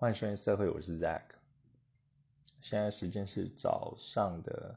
[0.00, 1.20] 欢迎收听社会，我是 Zack。
[2.62, 4.74] 现在时间是早上的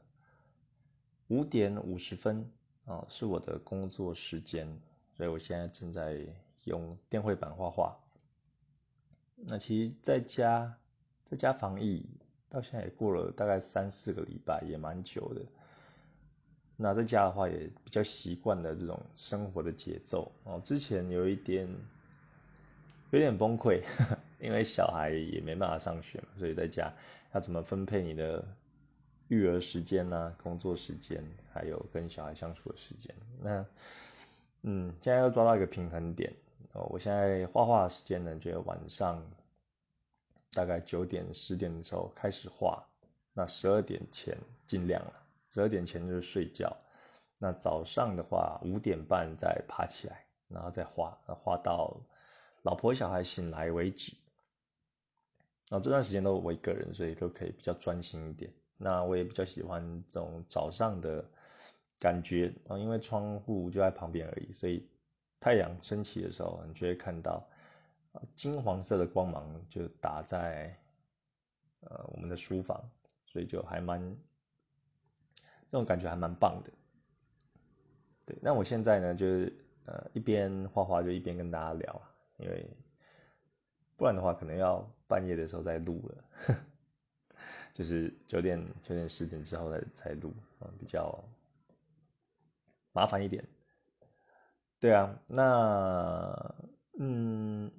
[1.28, 2.46] 五点五十分
[2.84, 4.68] 啊，是我的工作时间，
[5.16, 6.20] 所以我现在正在
[6.64, 7.96] 用电绘板画画。
[9.36, 10.76] 那其实在家
[11.24, 12.06] 在家防疫
[12.50, 15.40] 到现在也过了大概三四个礼拜，也蛮久的。
[16.76, 20.60] 那在家的话，也比较习惯了这种生活的节奏哦。
[20.62, 21.66] 之前有一点
[23.10, 23.82] 有点崩溃，
[24.44, 26.92] 因为小孩也没办法上学嘛，所以在家
[27.32, 28.44] 要怎么分配你的
[29.28, 30.36] 育儿时间呢？
[30.42, 33.14] 工作时间，还有跟小孩相处的时间。
[33.40, 33.66] 那
[34.62, 36.32] 嗯，现在要抓到一个平衡点
[36.72, 36.86] 哦。
[36.90, 39.22] 我现在画画的时间呢，就晚上
[40.52, 42.86] 大概九点十点的时候开始画，
[43.32, 44.36] 那十二点前
[44.66, 45.12] 尽量了。
[45.52, 46.76] 十二点前就是睡觉，
[47.38, 52.00] 那早上的话五点半再爬起来，然后再画，画到
[52.62, 54.12] 老婆小孩醒来为止。
[55.70, 58.52] 啊这段时间都我一个人，所以都可以比较专心一点。
[58.76, 61.24] 那我也比较喜欢这种早上的
[61.98, 64.88] 感觉啊，因为窗户就在旁边而已，所以
[65.40, 67.46] 太阳升起的时候，你就会看到
[68.34, 70.76] 金黄色的光芒就打在
[71.80, 72.82] 呃我们的书房，
[73.26, 74.16] 所以就还蛮。
[75.70, 76.70] 这种感觉还蛮棒的，
[78.24, 78.38] 对。
[78.40, 79.52] 那我现在呢，就是
[79.86, 82.02] 呃一边画画就一边跟大家聊
[82.36, 82.64] 因为
[83.96, 86.24] 不然的话可能要半夜的时候再录了，
[87.72, 91.22] 就是九点九点十点之后再再录啊，比较
[92.92, 93.44] 麻烦一点。
[94.80, 96.54] 对啊，那
[96.98, 97.70] 嗯，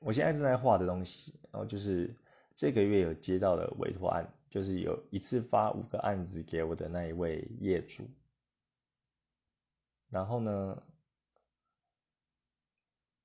[0.00, 2.14] 我现在正在画的东西，然后就是
[2.54, 4.26] 这个月有接到的委托案。
[4.50, 8.02] 就是有一次发五个案子给我的那一位业主，
[10.08, 10.82] 然后呢，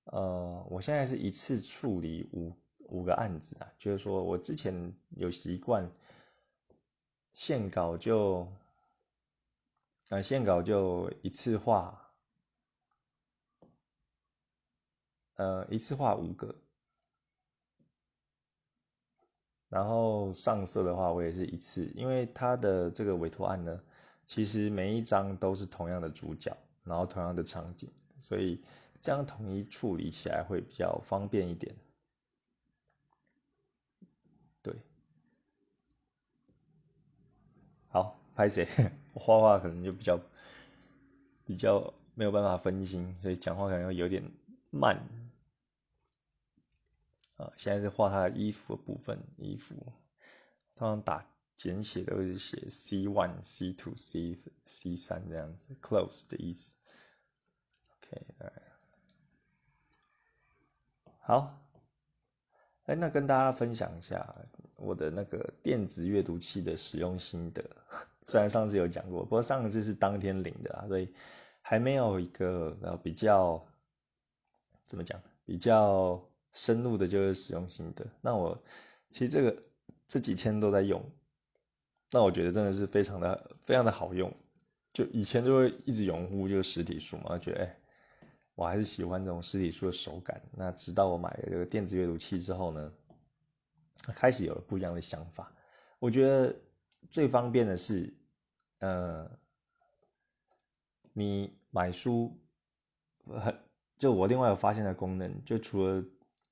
[0.05, 2.55] 呃，我现在是一次处理五
[2.89, 5.89] 五个案子啊，就是说我之前有习惯
[7.33, 8.47] 线稿就，
[10.09, 12.13] 呃，线稿就一次画，
[15.35, 16.55] 呃，一次画五个。
[19.67, 23.81] 然后上色的话，我也是一次，因为他的这个委托案呢，
[24.27, 28.63] 其实每一张都是同样的主角，然后同样的场景，所以
[29.01, 31.75] 这样统一处理起来会比较方便一点。
[34.61, 34.73] 对，
[37.89, 38.67] 好，拍谁？
[39.13, 40.19] 画画可能就比较
[41.45, 44.23] 比较没有办法分心，所以讲话可能会有点
[44.71, 44.97] 慢。
[47.37, 49.75] 啊，现在是画他的衣服的部分，衣服
[50.75, 51.25] 通常打
[51.57, 56.75] 简写都是写 C one、C two、C C 三这样子，close 的意思。
[58.01, 58.21] OK，
[61.25, 61.59] 好，
[62.85, 64.35] 哎，那跟大家分享一下
[64.75, 67.63] 我的那个电子阅读器的使用心得。
[68.23, 71.13] 虽然上次有讲过，不过上次是当天领的啊，所以
[71.61, 73.65] 还没有一个呃比较
[74.85, 76.23] 怎么讲比较。
[76.57, 78.07] 深入的就是使用心得。
[78.21, 78.57] 那我
[79.09, 79.61] 其实这个
[80.07, 81.03] 这几天都在用，
[82.11, 84.33] 那我觉得真的是非常的非常的好用。
[84.93, 87.77] 就以前就会一直拥护就是实体书嘛，觉得哎，
[88.55, 90.41] 我还是喜欢这种实体书的手感。
[90.51, 92.91] 那直到我买了这个电子阅读器之后呢，
[94.15, 95.51] 开始有了不一样的想法。
[95.99, 96.55] 我觉得
[97.11, 98.13] 最方便的是，
[98.79, 99.29] 呃，
[101.13, 102.39] 你买书
[103.27, 103.57] 很
[103.97, 106.03] 就我另外有发现的功能，就除了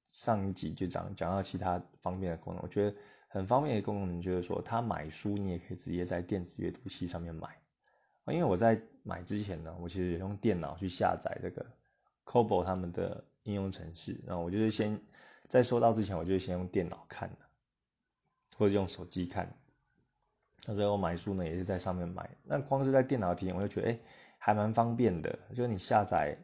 [0.09, 2.97] 上一集就讲讲到其他方面的功能，我觉得
[3.28, 7.50] 很方便的功能就是说，他买书你也可以直接在电子阅读器上面买。
[8.28, 11.66] 因为我在买之前呢，我其实也用电脑去下载这个
[12.25, 15.00] Kobo 他们的应用程式，然后我就是先
[15.47, 17.29] 在收到之前，我就先用电脑看
[18.57, 19.56] 或者用手机看。
[20.66, 22.29] 那所以我买书呢也是在上面买。
[22.44, 24.00] 那光是在电脑体验，我就觉得哎，
[24.38, 26.38] 还蛮方便的，就是你下载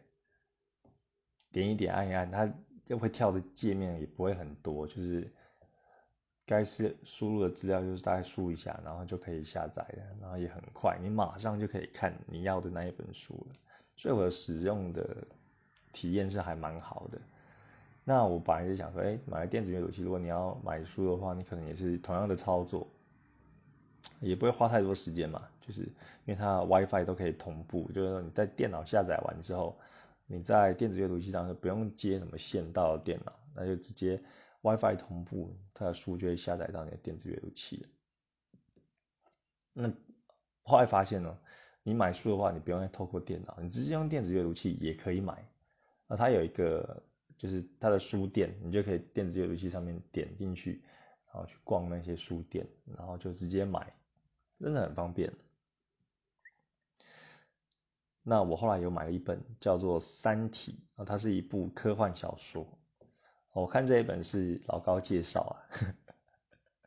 [1.52, 2.52] 点一点按一按它。
[2.86, 5.32] 就会跳的界面也不会很多，就是
[6.44, 13.56] 该是输入的资料就是大概输一下，然后就可以下载了，然后也很快，你马上就可以看你要的那一本书了。
[13.96, 15.28] 所以我使用的
[16.00, 17.20] 体验是还蛮好的。
[18.06, 22.88] 那我本来就想说，哎，买了电子阅读器，如果你要买书的话，你可能也是同样的操作，
[24.22, 29.78] 也不会花太多时间嘛，就是因为它 WiFi 都可以同步，就是说你在电脑下载完之后。
[30.32, 34.22] 你在电子阅读器上就不用接什么线到电脑，那就直接
[34.62, 37.88] WiFi 同步，它的书就会下载到你的电子阅读器。
[39.74, 39.92] 那
[40.62, 41.36] 后来发现呢，
[41.82, 45.44] 你买书的话，你不用再透过电脑，你直接用电子阅读器也可以买。
[46.10, 47.02] 那它有一个
[47.38, 50.82] 就是它的书店，你就可以电子阅读器上面点进去，
[51.28, 52.68] 然后去逛那些书店，
[52.98, 53.94] 然后就直接买，
[54.60, 55.32] 真的很方便。
[58.24, 62.68] 那我后来有买了一本叫做《三体》啊，它是一部科幻小说。
[63.52, 65.56] 我看这一本是老高介绍啊，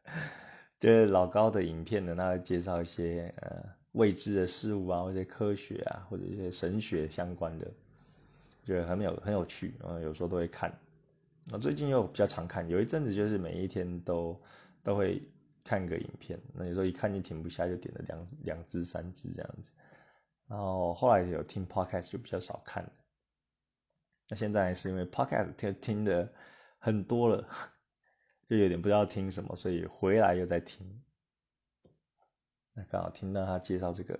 [0.80, 7.70] 就是老高的影片呢，他会介绍一些呃未知的事物啊，或者科学啊，或者一些神学相关的，
[8.62, 10.72] 觉得很有很有趣，然后有时候都会看。
[11.52, 14.40] 我最近又比较常看，有一阵子就是每一天都
[14.82, 15.20] 都会
[15.64, 19.72] 看个影片，那有时候一看就停不下，就点了两两支三支这样子。
[20.46, 22.88] 然后后来有听 podcast 就比较少看，
[24.28, 26.32] 那现在是因为 podcast 听听的
[26.78, 27.48] 很多了，
[28.48, 31.02] 就有点不知道听什么，所以回来又在听。
[32.74, 34.18] 那刚好听到他介绍这个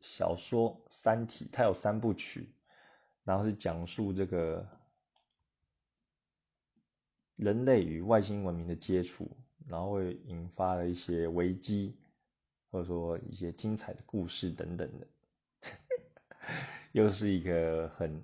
[0.00, 2.48] 小说《三体》，它有三部曲，
[3.26, 4.64] 然后是讲述这个
[7.34, 9.28] 人类与外星文明的接触，
[9.66, 11.96] 然后会引发了一些危机，
[12.70, 15.06] 或者说一些精彩的故事等等的。
[16.92, 18.22] 又是一个很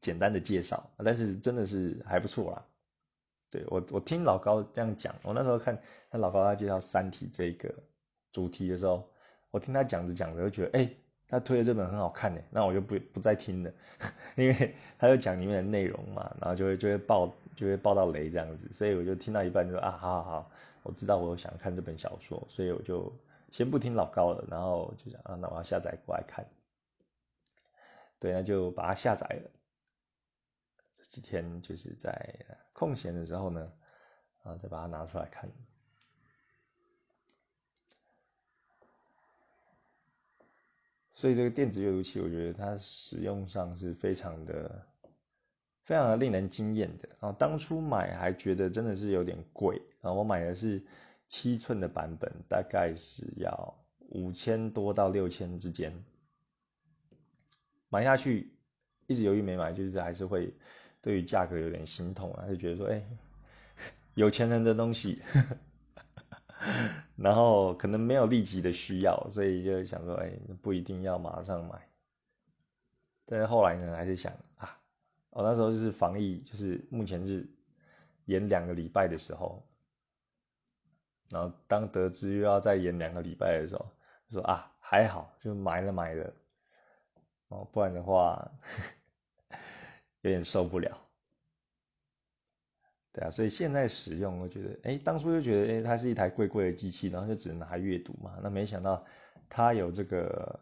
[0.00, 2.66] 简单的介绍，但是真的是还不错啦。
[3.50, 5.80] 对我，我听老高这样讲，我那时候看
[6.10, 7.72] 他老高他介绍《三体》这个
[8.32, 9.08] 主题的时候，
[9.52, 10.92] 我听他讲着讲着就觉得，哎，
[11.30, 13.72] 他推的这本很好看呢，那我就不不再听了，
[14.36, 20.50] 因为他就讲里面的内容嘛，然后就会就会爆就会爆到雷这样子，所以我就听到一半就啊，好好好，
[20.82, 23.12] 我知道我想看这本小说，所以我就。
[23.52, 26.46] 先不听老高了，然后就想啊，那我要下载过来看。
[28.20, 29.50] 对，那就把它下载了。
[30.94, 32.32] 这几天就是在
[32.72, 33.72] 空闲的时候呢，
[34.44, 35.50] 啊，再把它拿出来看。
[41.20, 44.86] 所以这个电子阅读器，我觉得它使用上是非常的、
[45.84, 47.08] 非常的令人惊艳的。
[47.20, 50.82] 啊当初买还觉得真的是有点贵，啊我买的是。
[51.32, 53.78] 七寸的版本大概是要
[54.08, 55.94] 五千多到六千之间，
[57.88, 58.52] 买下去
[59.06, 60.52] 一直犹豫没买，就是还是会
[61.00, 63.00] 对于价格有点心痛啊，就觉得说，哎，
[64.14, 65.22] 有钱人的东西，
[67.22, 70.32] 然后可能没有立即的需要，所以就想说，哎，
[70.62, 71.78] 不一定要马上买。
[73.26, 74.80] 但是后来呢，还是想啊，
[75.28, 77.46] 我那时候就是防疫，就是目前是
[78.24, 79.62] 延两个礼拜的时候。
[81.28, 83.86] 然后当得知又要再延两个礼拜的时候，
[84.30, 86.32] 说啊还好，就买了买了，
[87.48, 88.50] 哦，不然的话
[90.22, 90.96] 有点受不了。
[93.12, 98.38] 对啊，所以现在使用，我觉得，哎，当初就觉得，哎，它是一台贵贵的机器，然后就只能拿来阅读嘛。
[98.42, 99.04] 那没想到
[99.48, 100.60] 它有这个，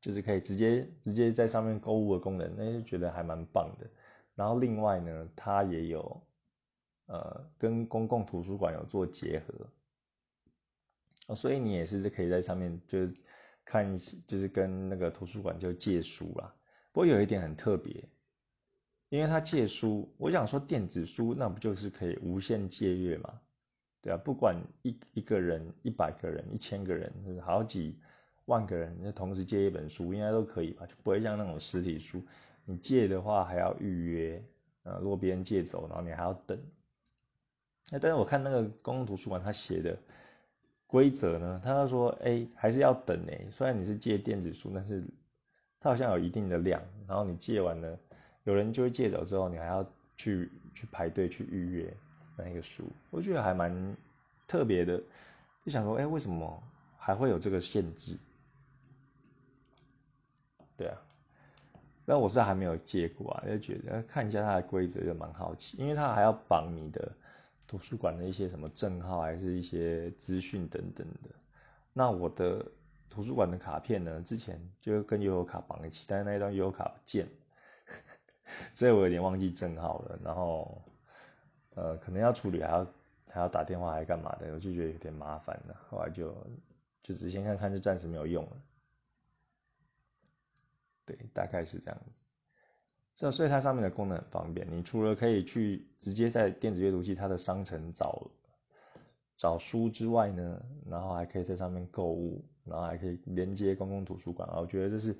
[0.00, 3.86] 就是可以直接直接在上面购物的功能，那就觉得还蛮棒的。
[4.34, 6.22] 然后另外呢，它也有。
[7.08, 9.54] 呃，跟公共图书馆有做结合，
[11.28, 13.14] 哦所以你也是可以在上面就是
[13.64, 16.52] 看，就是跟那个图书馆就借书啦。
[16.90, 18.04] 不过有一点很特别，
[19.08, 23.40] 因为他借书，我想说电子书那不就是可以无限借阅嘛？
[24.02, 27.98] 对啊，不管一一个人、一百个人、一千个人，就是好几
[28.44, 30.86] 万个人，那同时借一本书应该都可以吧？
[30.86, 32.22] 就不会像那种实体书，
[32.64, 34.44] 你借的话还要预约，
[34.84, 36.58] 呃，如果别人借走，然后你还要等。
[37.90, 39.96] 那但是我看那个公共图书馆他写的
[40.88, 43.48] 规则呢，他说，哎，还是要等哎。
[43.50, 45.04] 虽然你是借电子书，但是
[45.80, 47.98] 它好像有一定的量，然后你借完了，
[48.46, 49.84] 有人就会借走之后，你还要
[50.16, 51.94] 去去排队去预约
[52.36, 52.84] 那一个书。
[53.10, 53.96] 我觉得还蛮
[54.46, 54.96] 特别的，
[55.62, 56.62] 就想说，哎，为什么
[56.96, 58.16] 还会有这个限制？
[60.76, 60.96] 对啊，
[62.06, 67.12] 那我是还没有借过啊，就觉得看一下它的规则就蛮好奇，因为它还要绑你的。
[67.68, 71.30] 图书馆的一些什么证号，还是一些资讯等等的。
[71.92, 72.64] 那我的
[73.10, 74.22] 图书馆的卡片呢？
[74.22, 77.32] 之前就跟悠游卡绑一起，但是那张悠游卡不见了，
[78.74, 80.18] 所以我有点忘记证号了。
[80.22, 80.82] 然后，
[81.74, 82.86] 呃，可能要处理，还要
[83.28, 84.52] 还要打电话，还干嘛的？
[84.52, 85.76] 我就觉得有点麻烦了。
[85.88, 86.34] 后来就
[87.02, 88.56] 就只先看看，就暂时没有用了。
[91.04, 92.22] 对，大概是这样子。
[93.14, 98.30] 这所以它上面的功能很方便，你除了可以去直接在电子阅读器它的商城找
[99.38, 104.58] 找书之外呢，然后还可以在上面购物，然后还可以连接公共图书馆啊。
[104.60, 105.16] 我觉得这是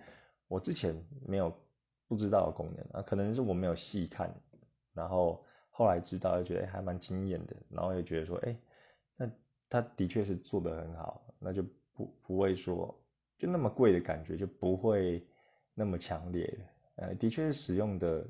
[0.49, 0.95] 我之前
[1.27, 1.51] 没有
[2.09, 4.33] 不知道的功能啊，可能是我没有细看，
[4.93, 8.57] 然后后来知道，就觉得还蛮惊艳的，然后又觉得说，哎，
[9.17, 9.31] 那
[9.69, 12.95] 它的确是做的很好，那就不不会说
[13.37, 15.27] 就那么贵的感觉就不会
[15.75, 16.59] 那么强烈。
[16.97, 18.27] 呃，的确是使用的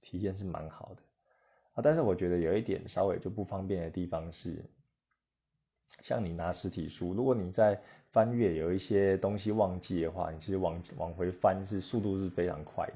[0.00, 1.02] 体验是蛮好的
[1.72, 1.82] 啊。
[1.82, 4.64] 但是我觉得有一点稍微就不方便的地方是，
[6.02, 12.92] 像你拿实体书，如果你在翻阅有一些东西忘记的话，你其实往往回翻是速度是非常快的。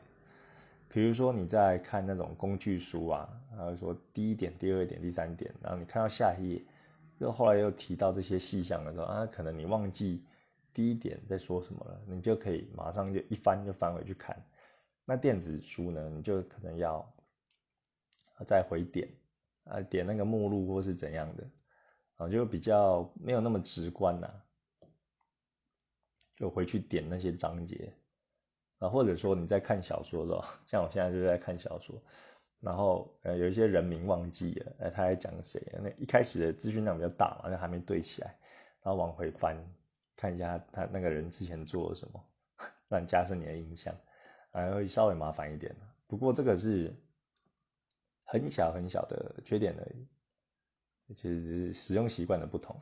[0.89, 6.63] 比如说你在看那种工具书啊，然后说第一点、第二点、第三点，然后你看到下一页，
[7.19, 10.23] 又后来又提到这些细项的时候啊，可能你忘记
[10.73, 14.37] 第一点在说什么了，你就可以马上就一翻就翻回去看。
[15.05, 17.05] 那电子书呢，你就可能要
[18.47, 19.09] 再回点
[19.65, 21.45] 啊，点那个目录或是怎样的
[22.17, 24.29] 啊，就比较没有那么直观呐，
[26.37, 27.93] 就回去点那些章节。
[28.79, 32.03] 啊，或者说你在看小说的时候，像我现在就在看小说，
[32.59, 35.63] 然后呃有一些人名忘记了，哎他在讲谁？
[35.81, 38.37] 那一开始的资讯量比较大嘛，那还没对起来，
[38.83, 39.57] 然后往回翻
[40.17, 42.25] 看一下他那个人之前做了什么，
[42.89, 43.95] 让加深你的印象，
[44.51, 45.75] 还会稍微麻烦一点。
[46.09, 46.93] 不过这个是
[48.25, 52.81] 很小很小的缺点而已，其实是使用习惯的不同。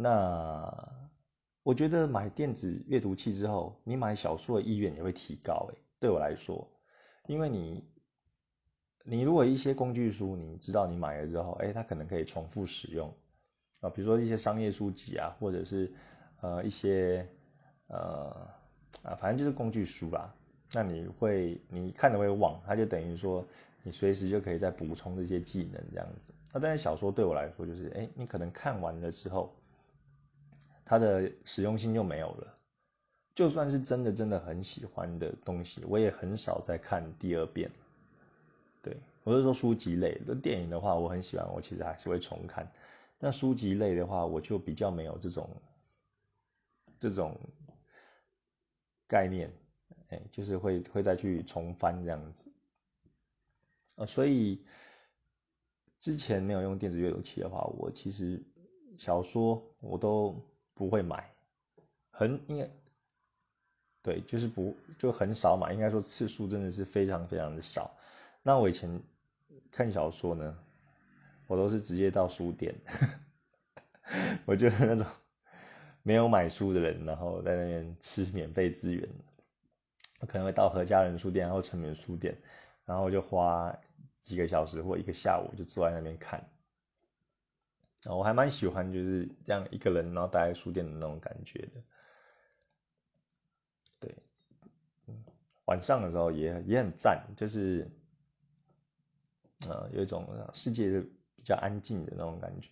[0.00, 0.96] 那。
[1.62, 5.68] 我觉得买电子阅读器之后，你买小说的意愿也会提高。
[5.70, 6.66] 诶，对我来说，
[7.26, 7.84] 因为你，
[9.04, 13.14] 你如果一些工具书，你知道你买了之后，哎，它可能可以重复使用
[13.82, 15.92] 啊，比如说一些商业书籍啊，或者是
[16.40, 17.28] 呃一些
[17.88, 18.34] 呃
[19.04, 20.34] 啊，反正就是工具书啦。
[20.72, 23.46] 那你会你看的会忘，它就等于说
[23.82, 26.34] 你随时就可以再补充这些技能这样子。
[26.54, 29.54] 那但是小说对我来说就是，哎，你可能看完了之后。
[30.90, 32.58] 它的实用性就没有了。
[33.32, 37.70] 就算是真的真的很喜欢的东西，我也很少再看第二遍。
[38.82, 42.68] 对我是说书籍类的电影的话，我很喜欢，我其实还是会重看。
[43.20, 45.48] 那书籍类的话，我就比较没有这种
[46.98, 47.38] 这种
[49.06, 49.48] 概念，
[50.08, 52.50] 哎，就是会会再去重翻这样子。
[53.94, 54.60] 啊，所以
[56.00, 58.42] 之前没有用电子阅读器的话，我其实
[58.98, 60.34] 小说我都。
[60.80, 61.30] 不会买，
[62.10, 62.70] 很应该，
[64.00, 67.94] 对，就是不就很少买，应该说次数真的是非常非常的少。
[68.42, 68.98] 那我以前
[69.70, 70.56] 看小说呢，
[71.48, 72.74] 我都是直接到书店，
[74.46, 75.06] 我就是那种
[76.02, 79.06] 没有买书的人，然后在那边吃免费资源。
[80.20, 82.34] 我可能会到何家人书店，然后成品书店，
[82.86, 83.78] 然后就花
[84.22, 86.42] 几个小时或一个下午就坐在那边看。
[88.06, 91.82] 我还蛮喜欢就是这样一个人，然后待在书店的那种感觉的。
[93.98, 94.16] 对，
[95.66, 97.86] 晚上的时候也也很赞，就是
[99.68, 102.70] 呃有一种世界比较安静的那种感觉，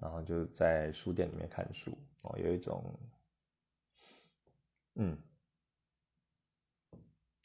[0.00, 1.90] 然后就在书店里面看书，
[2.22, 2.98] 哦，有一种
[4.94, 5.18] 嗯，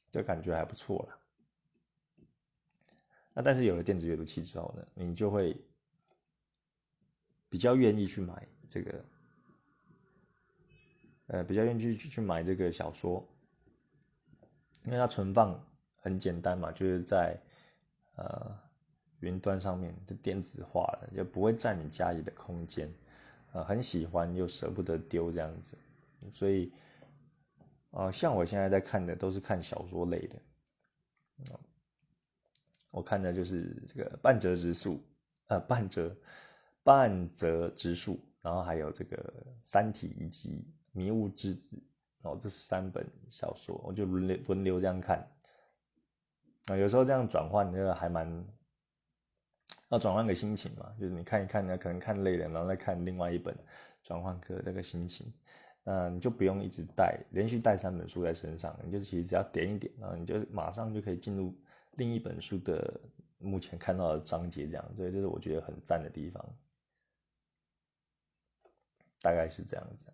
[0.09, 1.19] 就感觉还不错了。
[3.33, 5.61] 那但是有了电子阅读器之后呢，你就会。
[7.49, 9.05] 比较愿意去买这个，
[11.27, 13.27] 呃，比较愿意去去买这个小说，
[14.85, 15.59] 因为它存放
[15.95, 17.41] 很简单嘛，就是在
[18.15, 18.55] 呃
[19.19, 22.93] 云端上面就电子化了，就不会占你家里的空间，
[23.51, 25.75] 呃，很喜欢又舍不得丢这样子，
[26.29, 26.71] 所以，
[27.89, 30.39] 呃，像我现在在看的都是看小说类的，
[32.91, 35.03] 我看的就是这个半折直树，
[35.47, 36.15] 呃，半折。
[36.83, 39.17] 半泽直树，然后还有这个
[39.63, 40.49] 《三体》以及
[40.91, 41.75] 《迷雾之子》，
[42.21, 45.19] 哦，这三本小说，我就轮流轮流这样看。
[46.65, 48.45] 啊，有时候这样转换，那个还蛮
[49.89, 53.55] 要转换个心情嘛，就是你看一看呢，可能看累了，然后再看另外一本，
[54.03, 55.31] 转换个那个心情。
[55.83, 61.55] 那你就不用一直带，连续带三本书在身上，你就其实只要点一点，然后你就马上就可以进入
[61.95, 62.99] 另一本书的
[63.39, 66.45] 目前看到的章节，这样，所以这是我觉得很赞的地方。
[69.21, 70.11] 大概是这样子。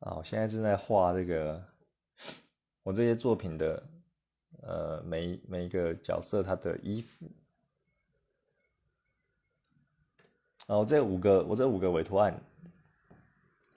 [0.00, 1.62] 啊，我现在正在画这个
[2.82, 3.82] 我这些作品的
[4.62, 7.30] 呃每每一个角色他的衣服。
[10.66, 12.40] 然后这五个我这五个委托案，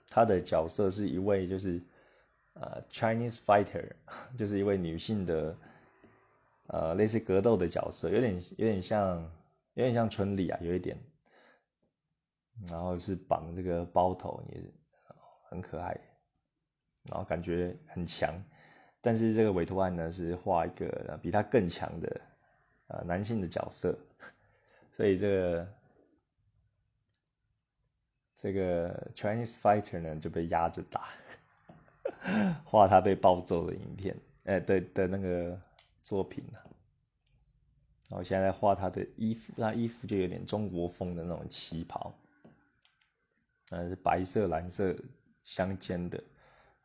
[0.08, 1.82] 他的角色是一位就是
[2.54, 3.90] 呃 Chinese fighter，
[4.38, 5.56] 就是一位女性的
[6.68, 9.30] 呃类似格斗的角色，有点有点像。
[9.74, 10.96] 有点像春丽啊，有一点，
[12.68, 14.62] 然后是绑这个包头，也
[15.48, 15.98] 很可爱，
[17.10, 18.32] 然后感觉很强，
[19.00, 22.20] 但是这个委托案呢是画一个比他更强的
[22.86, 23.98] 呃男性的角色，
[24.96, 25.68] 所以这个
[28.36, 31.08] 这个 Chinese fighter 呢就被压着打，
[32.64, 35.60] 画他被暴揍的影片，哎，对的那个
[36.04, 36.62] 作品啊。
[38.08, 42.14] 然后现在画他的衣服，那衣服就有点中国风的那种旗袍，
[43.70, 44.94] 呃，是白色蓝色
[45.42, 46.22] 相间的，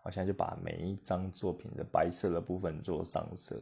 [0.02, 3.62] 好像就把每一张作品的白色的部分做上色。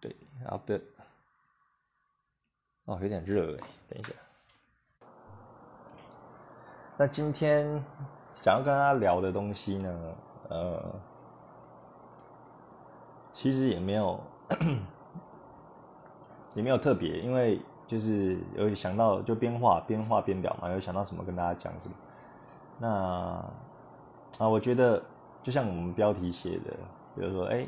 [0.00, 0.14] 对，
[0.46, 0.80] 好的。
[2.84, 4.12] 哦，有点热哎，等一下。
[6.96, 7.64] 那今天
[8.34, 10.16] 想要跟大家聊的东西呢，
[10.50, 11.00] 呃，
[13.34, 14.18] 其实也没有，
[16.56, 21.94] 也没有特别，因为就是有想到就边画边画边聊嘛，有想到什么跟大家讲什么。
[22.78, 22.88] 那
[24.38, 25.02] 啊，我觉得
[25.42, 26.70] 就像我们标题写的，
[27.14, 27.66] 比如说，哎，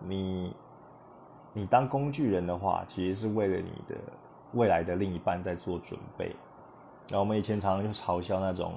[0.00, 0.52] 你。
[1.52, 3.96] 你当工具人的话，其实是为了你的
[4.52, 6.26] 未来的另一半在做准备。
[7.08, 8.74] 然后我们以前常常就嘲笑那种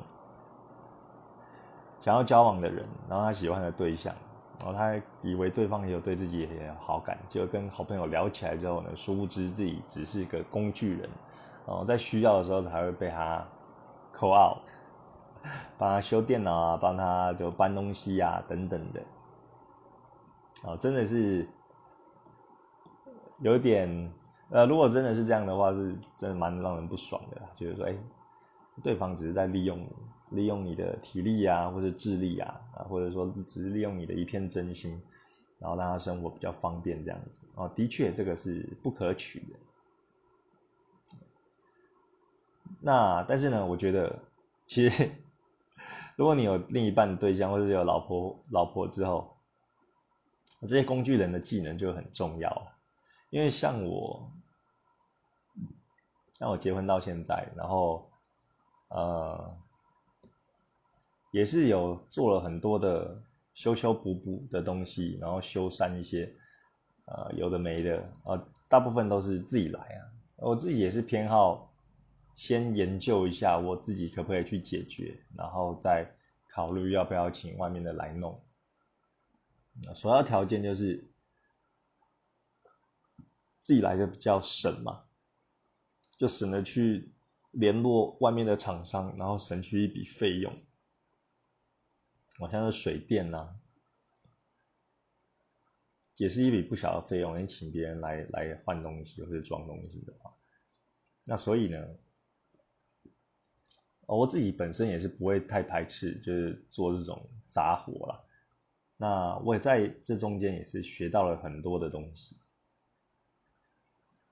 [2.01, 4.11] 想要交往的人，然后他喜欢的对象，
[4.59, 11.09] 然后他以为对方也有对自己也有好感，就跟好朋友聊起来之后呢，殊不知自己只是一个工具人，
[11.67, 13.45] 然后在需要的时候才会被他
[14.13, 14.57] call out，
[15.77, 19.01] 帮他修电脑啊，帮他就搬东西啊等等的。
[20.69, 21.47] 啊，真的是。
[23.39, 24.13] 有点，
[24.51, 27.41] 呃，如果真的是这样的话，是真的蛮让人不爽的。
[27.57, 27.93] 就是说，哎，
[28.81, 29.89] 对方只是在利用你
[30.33, 35.01] 利用你的体力啊，或者智力啊，啊，或者说只是利用你的一片真心，
[35.59, 37.29] 然后让他生活比较方便这样子。
[37.55, 39.55] 哦，的确，这个是不可取的。
[42.81, 44.19] 那但是呢，我觉得，
[44.67, 45.09] 其实
[46.15, 49.37] 如果你有另一半对象，或者有老婆老婆之后，
[50.61, 52.71] 这些工具人的技能就很重要。
[53.29, 54.31] 因为像我，
[56.39, 58.09] 像我结婚到现在，然后，
[58.89, 59.57] 呃，
[61.33, 63.21] 也是有做了很多的
[63.53, 66.33] 修修补补的东西，然后修缮一些，
[67.05, 70.01] 呃，有的没的，呃，大部分都是自己来啊。
[70.37, 71.73] 我自己也是偏好
[72.37, 76.09] 先研究一下我自己可不可以去解决，然后再
[76.49, 78.39] 考虑要不要请外面的来弄。
[79.93, 81.03] 首要条件就是。
[83.65, 85.05] 自己来的比较省嘛，
[86.17, 87.09] 就省得去
[87.51, 90.53] 联络外面的厂商，然后省去一笔费用。
[92.37, 93.55] 好像是水电呐，
[96.17, 97.41] 也是一笔不小的费用。
[97.41, 100.33] 你请别人来来换东西或者装东西的话，
[101.23, 101.87] 那所以呢，
[104.05, 108.21] 我自己本身也是不会太排斥，就是做这种杂活啦。
[108.97, 112.37] 那我也在这中间也是学到了很多的东西。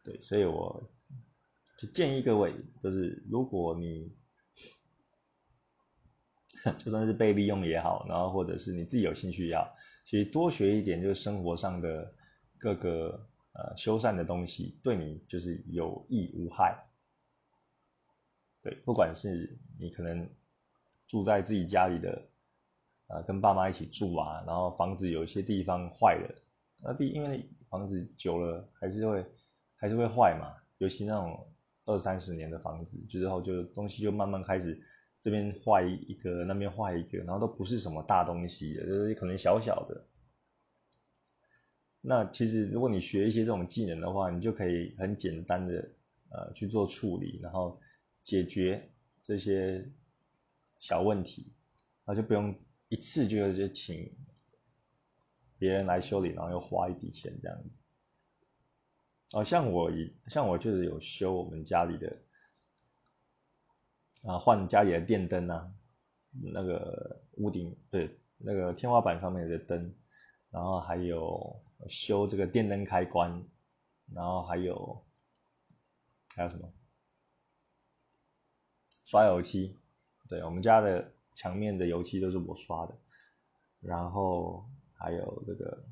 [0.04, 0.84] 对，所以我
[1.78, 4.12] 就建议各位，就是如果你
[6.78, 9.68] 就算是被利用也好，然后或者是你自己有兴趣要，
[10.06, 12.14] 其实多学一点，就是生活上的
[12.58, 16.78] 各个呃修缮的东西，对你就是有益无害。
[18.62, 20.30] 对，不管是你可能
[21.08, 22.22] 住在自己家里的，
[23.08, 26.36] 呃，跟爸妈一起住啊，然后房子有一些地方坏了，
[26.84, 29.26] 那毕因为房子久了还是会。
[29.82, 31.44] 还是会坏嘛，尤其那种
[31.86, 34.80] 二三十年的房子，之后就东西就慢慢开始
[35.22, 40.04] 这边坏一一个，那边坏一个，然后都不是什么大东西的，就是可能小小的。
[42.02, 45.74] 那其实如果你学一些这种技能的话，你就可以很简单的
[46.32, 47.80] 呃去做处理，然后
[48.24, 48.92] 解决
[49.24, 49.88] 这些
[50.80, 51.54] 小问题，
[52.04, 52.54] 那就不用
[52.90, 54.12] 一次就就请
[55.60, 57.70] 别人来修理，然后又花一笔钱这样子。
[59.38, 62.18] 哦，像我一，像我就是有修我们家里的，
[64.24, 65.74] 啊，换家里的电灯啊，
[66.54, 69.94] 那个屋顶对，那个天花板上面的灯，
[70.50, 73.44] 然后还有修这个电灯开关，
[74.14, 75.06] 然后还有
[76.36, 76.72] 还有什么？
[79.06, 79.78] 刷油漆，
[80.30, 82.98] 对我们家的墙面的油漆都是我刷的，
[83.80, 85.86] 然后还有这个，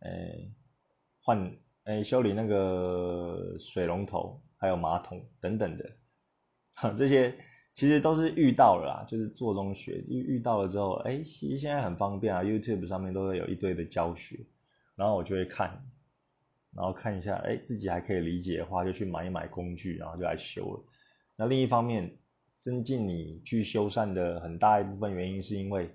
[0.00, 0.52] 哎。
[1.28, 5.90] 换哎，修理那个水龙头，还有马桶等等的，
[6.74, 7.34] 哈，这些
[7.72, 14.38] 其实都是遇到了啦，就是做中学遇遇到了之后，哎，其实现在很方便啊，YouTube 上面都会有一堆的教学，
[14.94, 15.84] 然后我就会看，
[16.74, 20.84] 然后看一下，哎，自己还可以理解的话，就去买一买工具，然后就来修了。
[21.36, 22.16] 那另一方面，
[22.58, 25.90] 增进你去修缮的很大一部分原因，是因为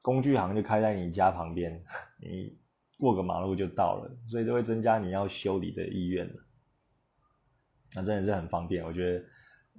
[0.00, 1.84] 工具行就开在你家旁边，
[2.20, 2.58] 你。
[3.00, 6.34] 过个马路就到了，所以就会增加你要修理的意愿了。
[7.94, 9.24] 那真的是很方便，我觉得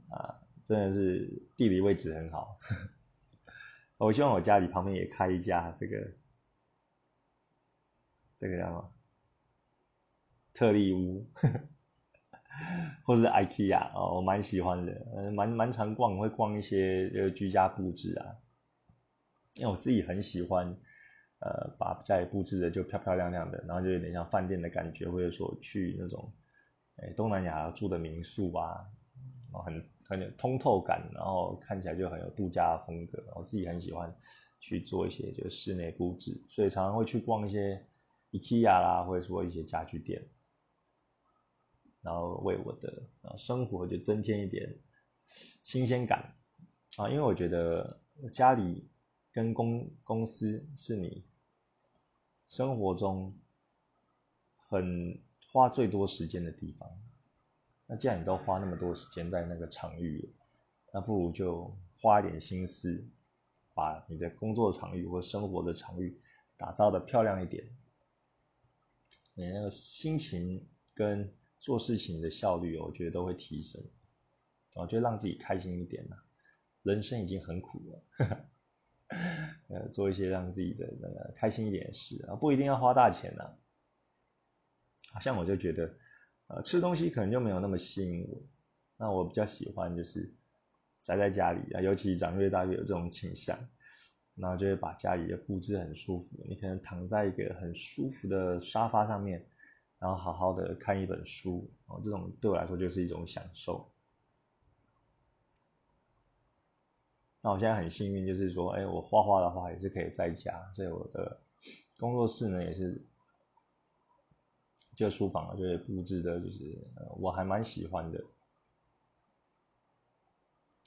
[0.09, 0.35] 啊，
[0.67, 2.59] 真的是地理位置很好。
[3.97, 6.11] 我希望我家里旁边也开一家这个
[8.37, 8.93] 这个叫什么
[10.53, 11.25] 特例屋，
[13.05, 18.35] 或是 IKEA 哦，我蛮喜欢的，蛮蛮常逛，会逛一些呃居家布置啊，
[19.55, 20.75] 因为我自己很喜欢，
[21.39, 26.33] 呃，把家里布置的就漂漂亮亮的，然后就有点像饭店的感觉，或者说去那种。
[27.15, 28.85] 东南亚住的民宿啊，
[29.65, 33.23] 很很有通透感，然后看起来就很有度假风格。
[33.35, 34.15] 我自己很喜欢
[34.59, 37.83] 去做一些就是室内布置，所以常常会去逛一些
[38.31, 40.23] IKEA 啦，或者说一些家具店，
[42.01, 43.01] 然后为我的
[43.37, 44.77] 生活就增添一点
[45.63, 46.35] 新鲜感
[46.97, 47.09] 啊。
[47.09, 47.99] 因为我觉得
[48.31, 48.87] 家里
[49.31, 51.25] 跟公公司是你
[52.47, 53.35] 生活中
[54.69, 55.19] 很。
[55.51, 56.89] 花最多时间的地方，
[57.85, 60.33] 那既然你都花那么多时间在那个场域，
[60.93, 63.05] 那不如就花一点心思，
[63.73, 66.17] 把你的工作场域或生活的场域
[66.57, 67.63] 打造的漂亮一点，
[69.33, 73.83] 你那个心情跟做事情的效率，我觉得都会提升。
[74.75, 76.15] 我觉得让自己开心一点呐，
[76.83, 78.45] 人生已经很苦了，
[79.67, 83.57] 呃，做一些让自己的那个开心一点的事啊，不一定要花大钱呐。
[85.13, 85.93] 好像我就觉得，
[86.47, 88.41] 呃，吃东西可能就没有那么吸引我。
[88.97, 90.31] 那我比较喜欢就是
[91.01, 93.57] 宅在家里啊，尤其长越大越有这种倾向，
[94.35, 96.45] 然后就会把家里的布置很舒服。
[96.47, 99.45] 你可能躺在一个很舒服的沙发上面，
[99.99, 103.91] 然后好好的看一本书，哦，这种对我来说就是一种享受。
[107.41, 111.41] 那我现在很幸运，就是说，哎，我画画的话也是可以在家，所以我的
[111.97, 113.03] 工作室呢也是。
[115.01, 116.77] 就书房啊，就是布置的，就是
[117.17, 118.23] 我还蛮喜欢的，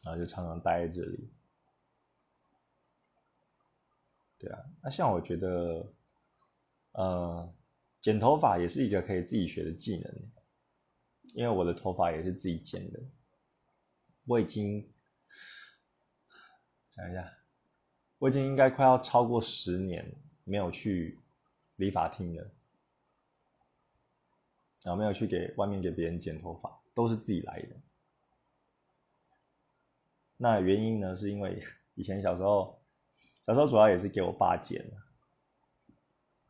[0.05, 1.29] 然后就常常待在这里。
[4.39, 5.93] 对啊，那像我觉得，
[6.93, 7.53] 呃，
[8.01, 10.15] 剪头发也是一个可以自己学的技能，
[11.35, 13.01] 因为我的头发也是自己剪的。
[14.27, 14.89] 我已经
[16.95, 17.33] 想一下，
[18.19, 21.19] 我已经应该快要超过十年没有去
[21.75, 22.54] 理发厅了。
[24.85, 27.69] 然后没有去给外面给别人剪头发，都是自己来的。
[30.37, 31.63] 那原因呢，是因为
[31.95, 32.79] 以前小时候，
[33.47, 34.97] 小时候主要也是给我爸剪的。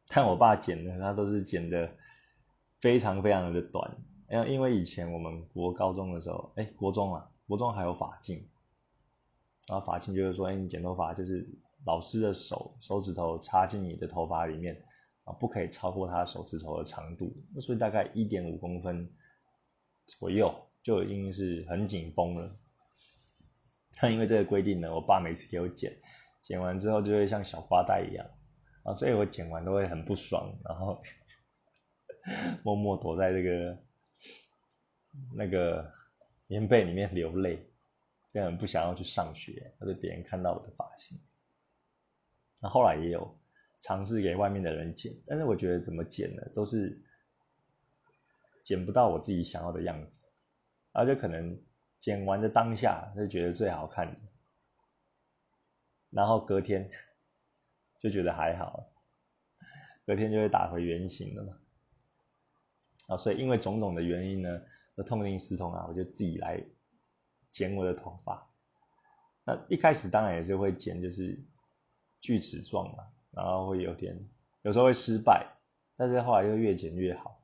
[0.09, 1.91] 看我爸剪的，他都是剪的
[2.81, 3.97] 非常非常的短。
[4.29, 8.45] 因为因为以前我们国高中的时候，哎，国中啊，国中还有发镜。
[9.69, 11.49] 然后发镜就是说，哎，你剪头发就是
[11.87, 14.85] 老师的手手指头插进你的头发里面。
[15.25, 19.11] 啊，不可以超过他手指头的长度，那所以大概一点五公分
[20.07, 22.55] 左右就已经是很紧绷了。
[24.03, 25.97] 那因为这个规定呢，我爸每次给我剪，
[26.43, 28.27] 剪完之后就会像小花带一样
[28.83, 31.03] 啊，所以我剪完都会很不爽，然后
[32.63, 33.79] 默默躲在这个
[35.35, 35.91] 那个
[36.47, 37.67] 棉被里面流泪，
[38.35, 41.19] 就很不想要去上学，或者别人看到我的发型。
[42.61, 43.39] 那后来也有。
[43.85, 46.99] 尝试给外面的人剪，但是我觉得怎么剪呢，都是
[48.65, 50.25] 剪不到我自己想要的样子，
[50.93, 51.61] 而且可能
[52.01, 54.19] 剪完的当下就觉得最好看的，
[56.09, 56.89] 然后隔天
[58.01, 58.87] 就觉得还好，
[60.07, 61.59] 隔天就会打回原形了嘛。
[63.09, 64.63] 啊，所以因为种种的原因呢，
[64.95, 66.65] 我痛定思痛啊，我就自己来
[67.51, 68.51] 剪我的头发。
[69.45, 71.39] 那一开始当然也是会剪，就是
[72.23, 73.11] 锯齿状嘛。
[73.35, 74.17] 然后会有点，
[74.63, 75.47] 有时候会失败，
[75.97, 77.41] 但是后来又越剪越好。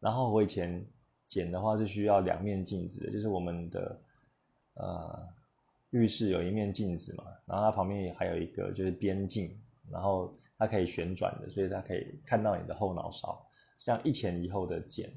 [0.00, 0.84] 然后我以前
[1.28, 4.00] 剪的话是需要两面镜子的，就是我们的
[4.74, 5.28] 呃
[5.90, 9.56] 浴室有一面镜子嘛，然后它旁边也还有一个就是边镜，
[9.90, 13.46] 然后它可以旋转的，所以它可以看到你的后脑勺，
[13.78, 15.12] 像一前一后的剪。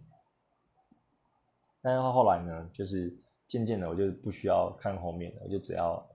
[1.81, 3.15] 但是后来呢，就是
[3.47, 6.05] 渐渐的我就不需要看后面了，我就只要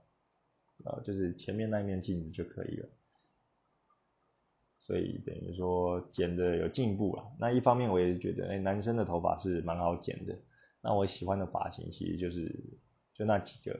[0.83, 2.89] 呃就是前面那一面镜子就可以了。
[4.81, 7.23] 所以等于说剪的有进步了。
[7.39, 10.37] 那一方面我也是觉得，哎，男生的头发是蛮好剪的。
[10.81, 12.53] 那我喜欢的发型其实就是
[13.13, 13.79] 就那几个。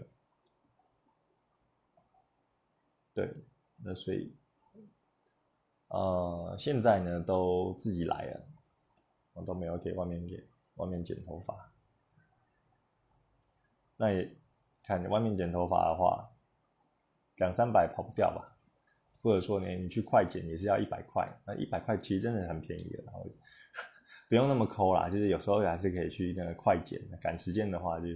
[3.14, 3.30] 对，
[3.84, 4.34] 那所以，
[5.90, 8.48] 呃，现在呢都自己来了，
[9.34, 11.72] 我都没有给外面给外面剪头发。
[13.98, 14.34] 那也
[14.84, 16.30] 看外面剪头发的话，
[17.36, 18.51] 两三百跑不掉吧。
[19.22, 23.04] 或者说呢，你去快剪也是要一百块，那一百块其实真的很便宜的。
[23.06, 23.30] 然后
[24.30, 28.08] 不用那么抠啦，就是有时候还是可以去那个快剪，赶时间的话就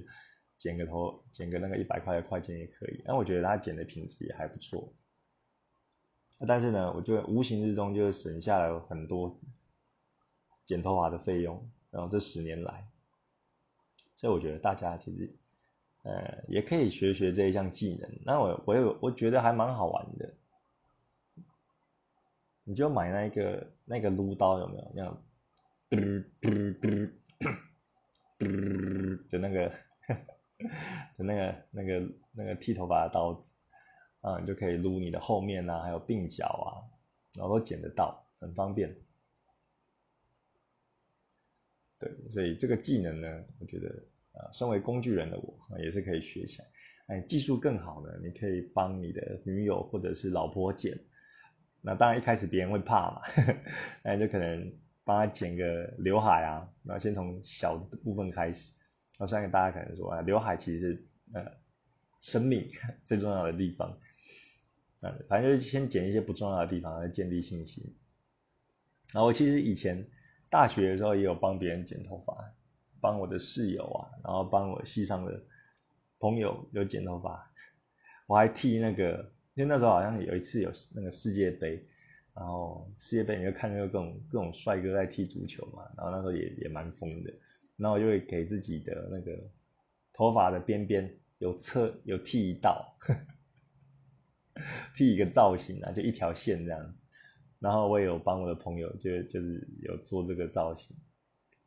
[0.58, 3.04] 剪个头，剪个那个一百块的快剪也可以。
[3.06, 4.94] 那我觉得他剪的品质也还不错。
[6.48, 9.39] 但是呢，我就无形之中就省下了很多
[10.65, 11.70] 剪头发的费用。
[11.91, 12.86] 然后这十年来，
[14.18, 15.34] 所以我觉得大家其实，
[16.04, 18.12] 呃，也可以学学这一项技能。
[18.26, 20.34] 那我我有我觉得还蛮好玩的。
[22.65, 24.91] 你就买那个那个撸刀有没有？
[24.93, 25.23] 那样，
[25.89, 25.97] 嘟
[26.41, 26.49] 嘟
[26.82, 26.89] 嘟
[28.39, 28.45] 嘟，
[29.30, 29.71] 就那个，
[31.17, 33.54] 就那个那个那个剃头发的刀子。
[34.21, 36.82] 啊，你就可以撸你的后面啊，还有鬓角啊，
[37.38, 38.91] 然后都剪得到，很方便。
[41.99, 43.88] 对，所以这个技能呢，我觉得
[44.32, 46.67] 啊，身为工具人的我也是可以学起来。
[47.06, 50.97] 哎，技术更好呢，你可以帮你的女友或者是老婆剪。
[51.86, 53.21] 那当然一开始别人会怕嘛，
[54.02, 58.74] 那就可能帮他剪个刘海啊，那先从小的部分开始。
[59.19, 61.52] 我相信大家可能说啊，刘海其实是呃
[62.21, 62.67] 生命
[63.04, 63.95] 最重要的地方。
[65.02, 67.95] 嗯反正就是先剪一些不重要的地方来建立信心。
[69.13, 70.08] 然后我其实以前
[70.50, 72.36] 大学的时候也有帮别人剪头发，
[73.00, 75.39] 帮我的室友啊，然后帮我系上的
[76.17, 77.52] 朋友有剪头发。
[78.26, 81.84] 我还替那个，因为那时候好像有一次有那个世界杯，
[82.34, 87.34] 然后世界杯你就看那个各种各种帅哥在踢足球嘛，然后那时候也也蛮疯的。
[87.78, 89.38] 然后就会给自己的那个
[90.13, 92.96] 头发的边边有侧有剃一道。
[94.96, 96.98] 剃一个造型啊，就一条线这样子。
[97.60, 100.96] 然后我也有帮我的朋友，就就是有做这个造型。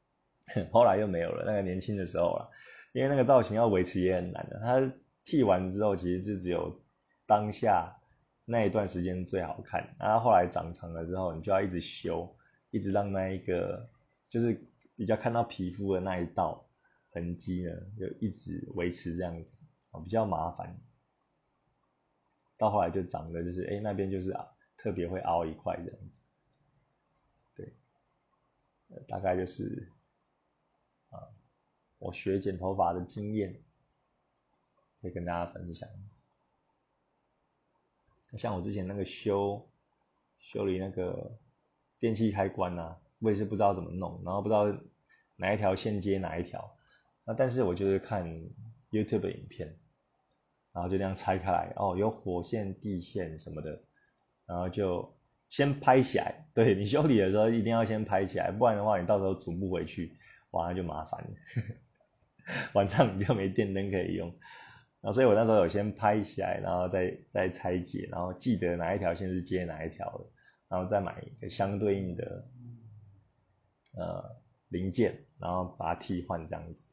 [0.73, 2.51] 后来又没有了，那个年轻的时候了，
[2.93, 4.59] 因为那个造型要维持也很难的。
[4.61, 4.91] 他
[5.27, 6.81] 剃完之后，其实就只有
[7.29, 7.95] 当下
[8.47, 9.95] 那一段时间最好看。
[9.99, 12.35] 然后后来长长了之后，你就要一直修，
[12.71, 13.87] 一直让那一个
[14.31, 14.59] 就是
[14.97, 16.67] 比较看到皮肤的那一道
[17.11, 19.59] 痕迹呢，就一直维持这样子，
[20.03, 20.75] 比较麻烦。
[22.57, 24.45] 到后来就长得就是，哎，那边就是啊，
[24.79, 26.23] 特别会凹一块这样子，
[27.55, 27.75] 对，
[29.07, 29.93] 大概就是
[31.11, 31.29] 啊，
[31.99, 33.63] 我学剪头发的经验，
[35.03, 35.87] 可以跟大家分享。
[38.37, 39.67] 像我之前那个修
[40.41, 41.39] 修理那个
[41.99, 44.67] 电器开关呐，我也是不知道怎么弄，然后不知道
[45.37, 46.77] 哪一条线接哪一条，
[47.25, 48.25] 那但是我就是看
[48.91, 49.77] YouTube 影片。
[50.71, 53.83] 然后就这样拆开来，哦，有火线、地线什么的，
[54.47, 55.13] 然后就
[55.49, 56.47] 先拍起来。
[56.55, 60.17] 对你修理的时候一定要先拍起来，不然的话你到时候组不回去，
[60.53, 61.31] 哇，那就麻烦了。
[62.75, 64.33] 晚上你就没电灯可以用。
[65.01, 70.25] 然后所以我那时候有先拍起来，然后再再拆解，然后记得哪一条线是接哪一条的，
[70.69, 72.49] 然后再买一个相对应的
[73.97, 74.37] 呃
[74.69, 76.87] 零件，然后把它替换这样子。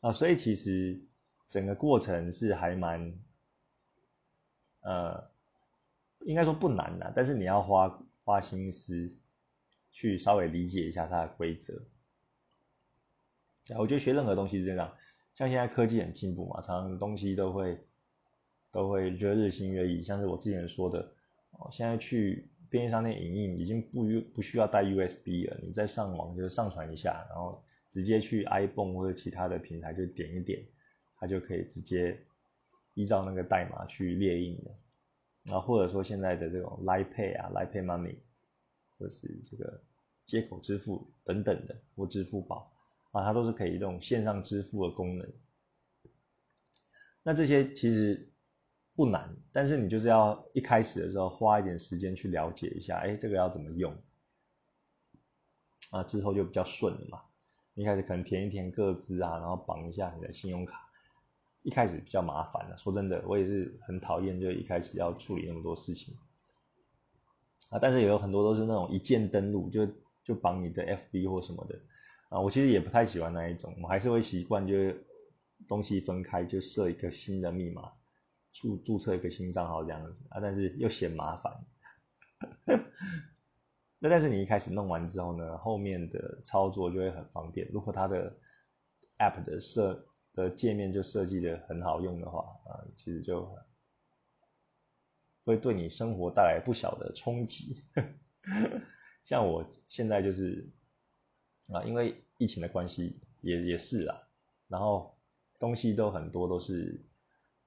[0.00, 1.00] 啊，所以其实。
[1.46, 3.14] 整个过程是还蛮，
[4.80, 5.30] 呃，
[6.22, 9.14] 应该说不难的，但是你要花花心思
[9.92, 11.80] 去稍微理解一下它的规则。
[13.78, 14.92] 我觉得学任何东西是这样，
[15.34, 17.78] 像现在科技很进步嘛，常常东西都会
[18.72, 20.02] 都会就日新月异。
[20.02, 21.00] 像是我之前说的，
[21.52, 30.64] 哦，现在去便利商店影印已经不不需要带 USB 了，你再上网就是上传一下，然后直接去 iPhone 或者其他的平台就点一点。
[31.16, 32.18] 它就可以直接
[32.92, 34.70] 依照那个代码去列印的，
[35.44, 38.16] 然后或者说现在的这种 Line Pay 啊、Line Pay Money，
[38.98, 39.80] 或是这个
[40.26, 42.70] 接口支付等等的，或支付宝
[43.14, 45.32] 啊，它都是可以这种线上支付的功能。
[47.22, 48.30] 那这些其实
[48.94, 53.96] 不难，但是你就是要一开始的时候花一点时间去了解一下，哎，这个要怎么用
[55.90, 56.02] 啊？
[56.02, 57.22] 之后就比较顺了嘛。
[57.74, 60.90] 一开始可能填一填个资啊，然后绑一下你的信用卡。
[61.62, 66.14] 一开始比较麻烦的，说真的，我也是很讨厌，就一开始要处理那么多事情
[67.70, 67.78] 啊。
[67.80, 69.88] 但是也有很多都是那种一键登录，就
[70.22, 71.78] 就绑你的 FB 或什么的
[72.34, 72.40] 啊。
[72.40, 75.06] 我其实也不太喜欢那一种，我还是会习惯就是
[75.68, 77.92] 东西分开，就设一个新的密码，
[78.52, 80.40] 注注册一个新账号这样子啊。
[80.40, 81.64] 但是又嫌麻烦。
[84.00, 87.66] 那但是你一开始弄完之后呢，后面的操作就会很方便。
[87.72, 88.36] 如果它的
[89.18, 93.48] App 的设的界面就设计的很好用的话啊，其实就
[95.44, 97.82] 会对你生活带来不小的冲击。
[99.24, 100.68] 像我现在就是
[101.68, 104.16] 啊，因为疫情的关系也也是啊，
[104.68, 105.16] 然后
[105.58, 107.00] 东西都很多都是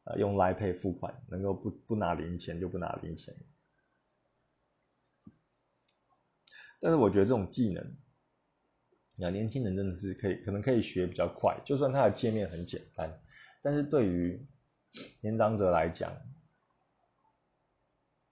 [0.04, 3.36] 呃用来 Pay 付款，能够不不拿零钱就不拿零钱。
[6.80, 7.98] 但是我觉得这种技能
[9.16, 13.20] 那年轻人真的是可以，可能可以学比较快，就算它的界面很简单，
[13.64, 14.46] 但是对于
[15.22, 16.16] 年长者来讲，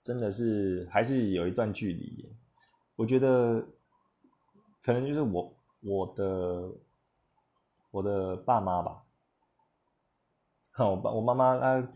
[0.04, 2.32] 真的是还是有一段距离。
[2.96, 3.68] 我觉得
[4.84, 5.55] 可能就是我
[5.86, 6.72] 我的
[7.92, 9.04] 我的爸妈吧，
[10.78, 11.94] 我爸我妈妈她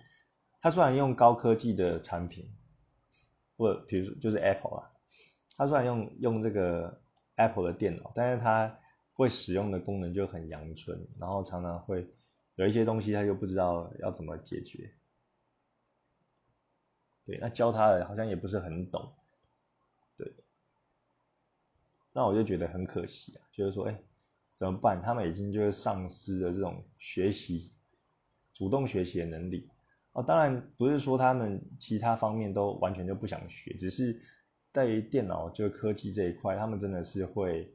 [0.62, 2.48] 她虽然用高科技的产品，
[3.58, 4.92] 或者比如说就是 Apple 啊，
[5.58, 7.02] 她虽然用用这个
[7.36, 8.80] Apple 的电脑，但是她
[9.14, 12.08] 会使用的功能就很阳春，然后常常会
[12.56, 14.94] 有一些东西她又不知道要怎么解决。
[17.26, 19.12] 对，那教他的好像也不是很懂，
[22.12, 24.00] 那我就觉得很可惜啊，就是说，哎，
[24.58, 25.02] 怎么办？
[25.02, 27.72] 他们已经就是丧失了这种学习、
[28.54, 29.70] 主动学习的能力
[30.14, 30.24] 哦。
[30.24, 34.20] 当然不是说他们其他方面都完全就不想学，只是
[34.74, 37.72] 在于电脑就科技这一块，他们真的是会，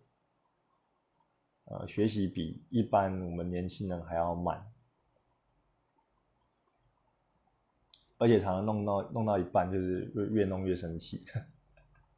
[1.67, 4.65] 呃，学习比一般我们年轻人还要慢。
[8.17, 11.25] 而且常常弄到弄到一半，就是越越弄越生气。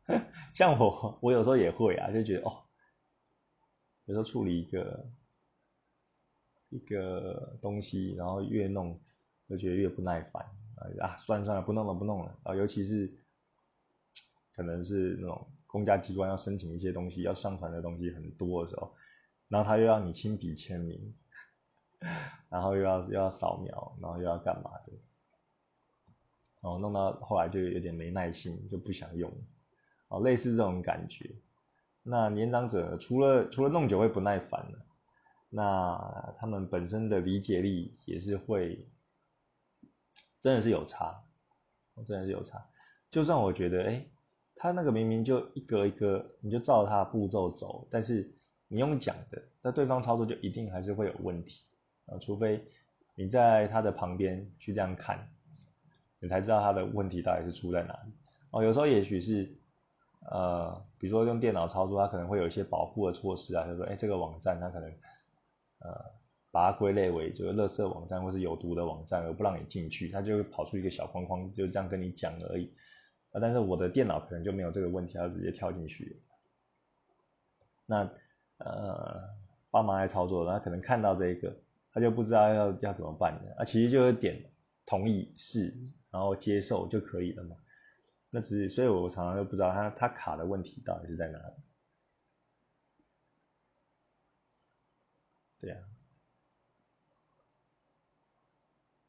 [0.55, 2.63] 像我，我有时候也会啊，就觉得哦，
[4.07, 5.07] 有时候处理一个
[6.71, 9.01] 一个东西，然后越弄
[9.49, 10.45] 就觉得越不耐烦
[11.01, 12.55] 啊，算了算了，不弄了不弄了啊。
[12.55, 13.13] 尤其是
[14.55, 18.95] 可能是那种公家机关要申请一些东西，要上传的东西很多的时候，
[19.49, 21.15] 然后他又要你亲笔签名，
[22.49, 24.93] 然后又要又要扫描，然后又要干嘛的。
[26.61, 29.37] 哦，弄到后来就有点没耐心，就不想用了，
[30.09, 31.35] 哦，类似这种感觉。
[32.03, 34.79] 那年长者除了除了弄久会不耐烦了，
[35.49, 38.89] 那他们本身的理解力也是会，
[40.41, 41.21] 真的是有差，
[42.07, 42.65] 真的是有差。
[43.11, 44.07] 就算我觉得，哎，
[44.55, 48.33] 他那个明明就一格一格，你就照他步骤走，但是
[48.69, 51.65] 你用讲的，那对方操作就一定还是会有问题
[52.07, 52.65] 啊，除非
[53.15, 55.29] 你在他的旁边去这样看。
[56.19, 58.13] 你才知道他的问题到底是出在哪里
[58.51, 58.65] 哦。
[58.65, 59.55] 有时候也许是，
[60.31, 64.91] 呃，比如说用电脑操作，它可能会有一些保护的措施啊，就是说，哎，这个网站它可能，
[65.81, 66.05] 呃，
[66.51, 72.73] 把它归类为就是垃圾网站或是有毒的网站，而不让你进去，它就会跑出一个小框框，就这样跟你讲而已。
[73.33, 76.21] 啊，但是我的电脑可能就没有这个问题，它直接跳进去。
[77.87, 78.11] 那，
[78.59, 79.23] 呃，
[79.71, 81.57] 爸妈来操作，他可能看到这一个，
[81.93, 83.55] 他就不知道要要怎么办的。
[83.59, 84.43] 啊，其实就是点
[84.85, 85.73] 同意是。
[86.09, 87.55] 然后接受就可以了嘛？
[88.37, 91.55] 那只是，所以我常常都不知道他他卡的问题到底是在哪里。
[95.59, 95.79] 对呀，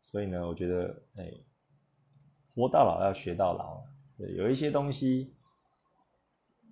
[0.05, 1.29] 所以呢，我觉得，哎，
[2.55, 3.83] 活到老要学到老。
[4.17, 5.35] 对，有一些东西，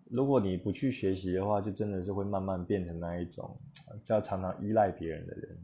[0.06, 3.60] 如果你不去学习的话，就真的是会慢慢变成那一种，
[4.06, 5.60] 叫常常依赖别人的人。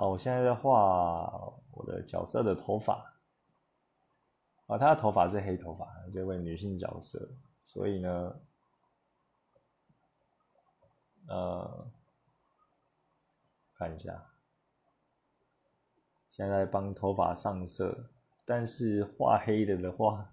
[0.00, 1.30] 好，我现在在画
[1.72, 2.94] 我的角色的头发。
[4.64, 7.28] 啊，她的头发是黑头发，这位女性角色。
[7.66, 8.40] 所以呢，
[11.28, 11.86] 呃，
[13.74, 14.24] 看一下，
[16.30, 18.08] 现在帮头发上色，
[18.46, 20.32] 但是画黑的的话，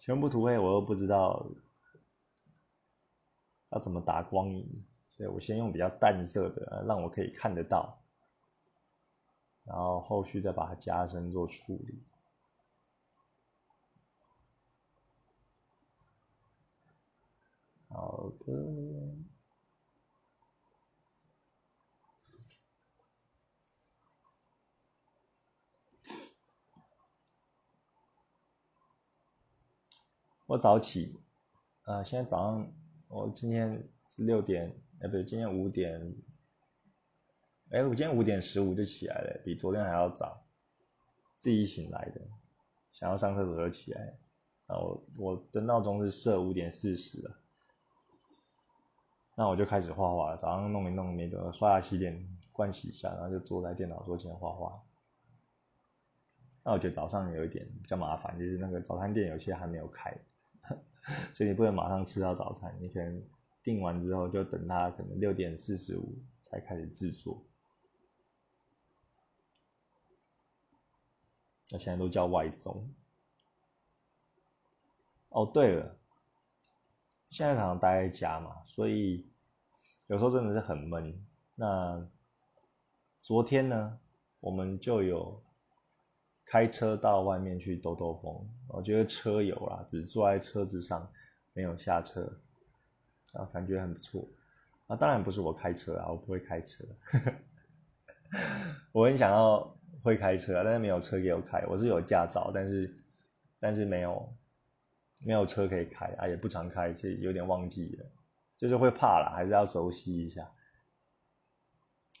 [0.00, 1.46] 全部涂黑，我又不知道
[3.70, 7.98] 要怎么打光影，所以我先用比较淡色的，让我可以看得到。
[9.64, 12.02] 然后后续再把它加深做处理。
[17.88, 18.52] 好的，
[30.46, 31.14] 我早起，
[31.84, 32.72] 呃，现在早上
[33.08, 36.14] 我今天六点，哎，不对，今天五点。
[37.72, 40.44] 哎，我今天五点十五就起来了，比昨天还要早。
[41.38, 42.20] 自己醒来的，
[42.92, 44.14] 想要上厕所就起来。
[44.66, 47.34] 然后我的闹钟是设五点四十的，
[49.34, 50.36] 那我就开始画画了。
[50.36, 52.14] 早上弄一弄，那个刷牙洗脸、
[52.52, 54.78] 盥洗一下，然后就坐在电脑桌前画画。
[56.62, 60.14] 那我觉得早上有一点比较麻烦，就是那个早餐店有些还没有开，
[61.32, 63.22] 所以你不能马上吃到早餐，你可能
[63.62, 67.42] 订完之后就等它可能六点四十五才开始制作。
[71.72, 72.86] 那现在都叫外送。
[75.30, 75.96] 哦，对了，
[77.30, 79.26] 现在常常待在家嘛，所以
[80.06, 81.26] 有时候真的是很闷。
[81.54, 82.06] 那
[83.22, 83.98] 昨天呢，
[84.40, 85.42] 我们就有
[86.44, 88.46] 开车到外面去兜兜风。
[88.68, 91.10] 我觉得车友啦，只坐在车子上，
[91.54, 92.30] 没有下车，
[93.32, 94.28] 啊，感觉很不错。
[94.88, 96.84] 啊，当然不是我开车啊，我不会开车。
[98.92, 101.64] 我很想要会开车，但是没有车给我开。
[101.68, 102.94] 我是有驾照，但是
[103.60, 104.28] 但是没有
[105.18, 108.06] 没有车可以开啊，也不常开，其实有点忘记了，
[108.58, 110.50] 就是会怕啦，还是要熟悉一下。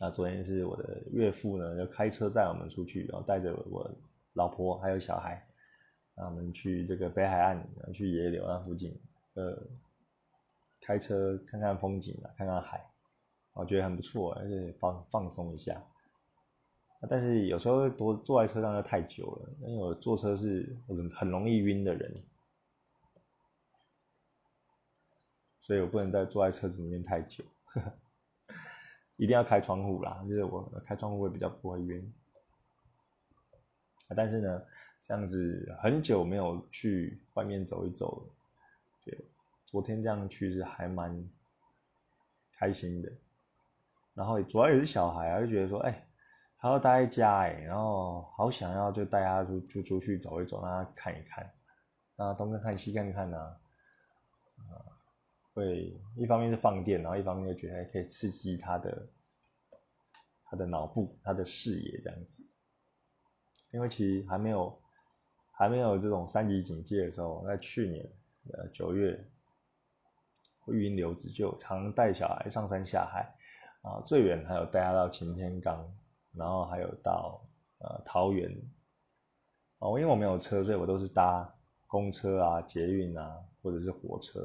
[0.00, 3.90] 那昨天是我的岳父呢，就开车载我们出去，然后带着我
[4.32, 5.44] 老婆还有小孩，
[6.14, 8.98] 让我们去这个北海岸，然后去野柳那附近，
[9.34, 9.56] 呃，
[10.80, 12.84] 开车看看风景啊，看看海，
[13.52, 15.80] 我觉得很不错，而且放放松一下。
[17.10, 22.22] 但是有时候多坐在车上就太久了，因为我坐车是很很容易晕的人，
[25.60, 27.44] 所以我不能再坐在车子里面太久。
[27.64, 27.92] 呵 呵
[29.16, 32.12] 一定要开窗户啦，就是我开窗户会比较不会晕。
[34.16, 34.62] 但是呢，
[35.06, 38.26] 这样子很久没有去外面走一走，
[39.04, 39.16] 对，
[39.66, 41.28] 昨天这样去是还蛮
[42.52, 43.12] 开心的。
[44.14, 46.06] 然后主要也是小孩啊，就觉得说，哎，
[46.62, 51.44] 他要待在家哎，然后好想要就带他出就出去走一走，让他看一看，
[52.14, 53.36] 让他东看看西看看呐，
[54.70, 54.78] 啊。
[55.54, 59.06] 会一方面是放电，然后一方面又觉得可以刺激他的
[60.44, 62.46] 他的脑部、他的视野这样子。
[63.72, 64.80] 因为其实还没有
[65.50, 68.08] 还没有这种三级警戒的时候，在去年
[68.52, 69.18] 呃九月，
[70.68, 73.34] 育婴留子就常带小孩上山下海
[73.82, 75.84] 啊，最远还有带他到擎天岗，
[76.36, 77.40] 然后还有到
[77.78, 78.50] 呃桃园。
[79.78, 81.52] 哦，因为我没有车，所以我都是搭
[81.88, 84.40] 公车啊、捷运啊，或者是火车。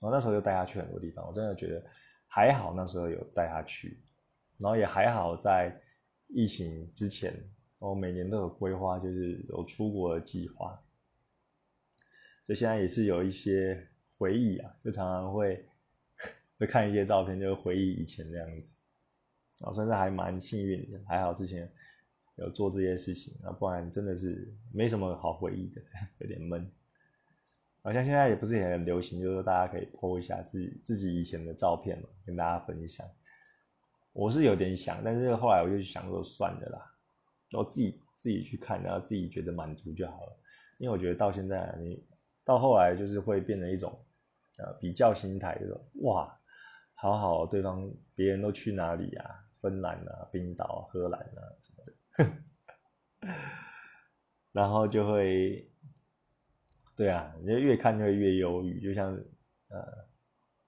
[0.00, 1.82] 然后那时候就带他去很多地方，我真的觉得
[2.26, 4.02] 还好，那时候有带他去，
[4.58, 5.80] 然后也还好，在
[6.26, 7.32] 疫情之前，
[7.78, 10.82] 我每年都有规划，就是有出国的计划，
[12.46, 15.64] 所以现在也是有一些回忆啊，就常常会
[16.58, 18.66] 会看一些照片，就回忆以前那样子，
[19.62, 21.70] 啊，算是还蛮幸运的，还好之前
[22.36, 25.80] 有做这些事情，啊，不然真的是没什么好回忆的，
[26.18, 26.70] 有点闷。
[27.82, 33.06] 好像现在也不是也很流行，就是说大家可以 po 一下自己自己以前的照片嘛，跟大家分享。
[34.14, 36.94] 我是有点想，但是后来我就想说算了啦，
[37.52, 40.36] 我自己自己去看，然后自己觉得满足就好了。
[40.78, 42.02] 因为我觉得到现在，你
[42.42, 43.96] 到后来就是会变成一种
[44.58, 46.40] 呃比较心态，就说哇，
[46.94, 49.43] 好好，对方别人都去哪里啊？
[49.64, 52.30] 芬兰啊、冰岛、荷兰啊什么
[53.20, 53.32] 的，
[54.52, 55.66] 然后就会。
[56.96, 59.12] 对啊，你就越看就会越忧郁，就像
[59.68, 59.84] 呃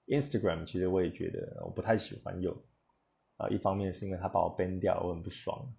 [0.07, 2.53] ，Instagram，其实我也觉得我不太喜欢用
[3.37, 3.47] 啊。
[3.47, 5.73] 一方面是因为它把我 ban 掉，我很不爽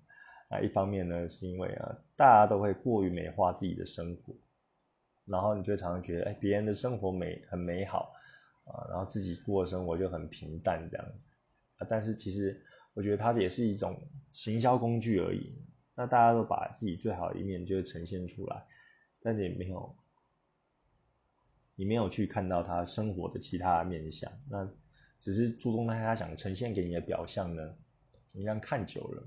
[0.49, 0.59] 啊。
[0.59, 4.35] 一方面呢，是因为啊，大家都会过于美化自己的生活，
[5.27, 8.15] 然后你就常常觉得，哎，别人的生活美很美好
[8.65, 11.13] 啊，然后自己过生活就很平淡这样子
[11.77, 11.87] 啊。
[11.91, 12.59] 但是其实
[12.99, 13.97] 我觉得它也是一种
[14.33, 15.55] 行销工具而已。
[15.95, 18.67] 那大家都把自己最好的一面就呈现出来，
[19.23, 19.95] 但你没有。
[21.77, 24.69] 你没有去看到他生活的其他面相，那
[25.21, 27.73] 只是注重在他想呈现给你的表象呢。
[28.33, 29.23] 你这样看久了，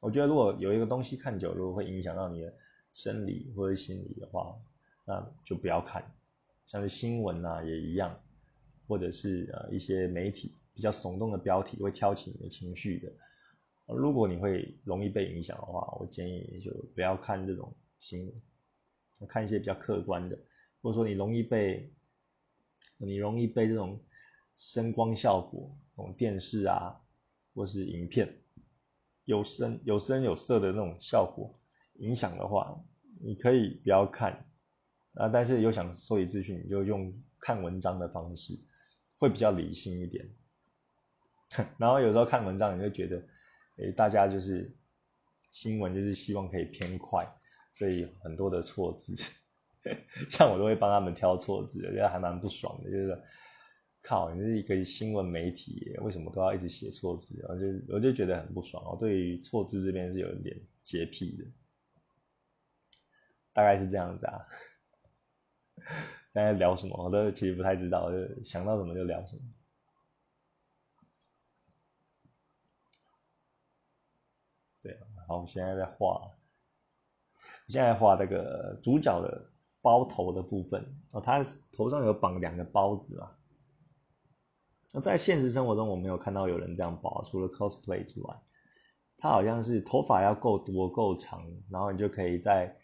[0.00, 2.52] 我觉得如果有一个东西看久了，如果会影响到你的
[2.92, 4.54] 生理或者心理的话，
[5.06, 6.04] 那就不要看。
[6.66, 8.14] 像是新闻啊也一样，
[8.86, 13.12] 或者是呃一些媒体比较耸动的标题会挑起你的情绪的。
[13.86, 20.38] 如果你会容易被影响的话，我建议就不要看这种新闻，看一些比较客观的。
[20.82, 21.90] 或者说你容易被，
[22.98, 23.98] 你容易被这种
[24.56, 27.00] 声光效果、这种电视啊，
[27.54, 28.36] 或是影片
[29.24, 31.58] 有声有声有色的那种效果
[32.00, 32.82] 影响的话，
[33.20, 34.46] 你可以不要看
[35.14, 35.28] 啊。
[35.28, 38.58] 但是有想收集资讯，你就用看文章的方式，
[39.18, 40.28] 会比较理性一点。
[41.78, 43.22] 然后有时候看文章，你就觉得，
[43.76, 44.74] 诶，大家就是
[45.52, 47.26] 新闻就是希望可以偏快，
[47.72, 49.14] 所以很多的错字。
[50.30, 52.90] 像我都会帮他们挑错字，我觉得还蛮不爽的。
[52.90, 53.20] 就是
[54.02, 57.34] 靠，你是一个新闻媒体，为什么都要一直写错字？
[57.48, 58.82] 我就我就觉得很不爽。
[58.84, 61.44] 我对于错字这边是有一点洁癖的，
[63.52, 64.40] 大概是这样子啊。
[66.32, 69.42] 大家聊什么，我都其实不太知道，就想到什么就聊什么。
[74.82, 76.30] 对，好，我现在在画，
[77.68, 79.50] 现在画这个主角的。
[79.84, 83.32] 包头的部分哦，他头上有绑两个包子嘛。
[84.94, 88.34] 那在现实生活中，我没有看到有人这样包，除了 cosplay 之外，
[89.18, 92.74] 他好像是头发要够多够长，然后你就可以在，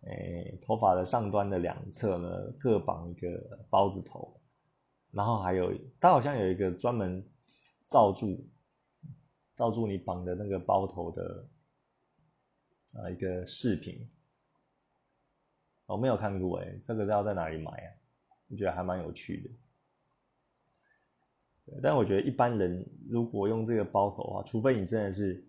[0.00, 4.40] 诶头发的上端的两侧呢各绑一个包子头，
[5.12, 7.24] 然后还有他好像有一个专门
[7.88, 8.44] 罩住
[9.56, 11.48] 罩住你绑的那个包头的
[12.94, 14.08] 啊一个饰品，
[15.86, 17.92] 我没有看过哎，这个要在哪里买啊？
[18.48, 19.50] 我觉得还蛮有趣的。
[21.80, 25.42] 但我觉得一般人如果用这个包头的话，除非你真的是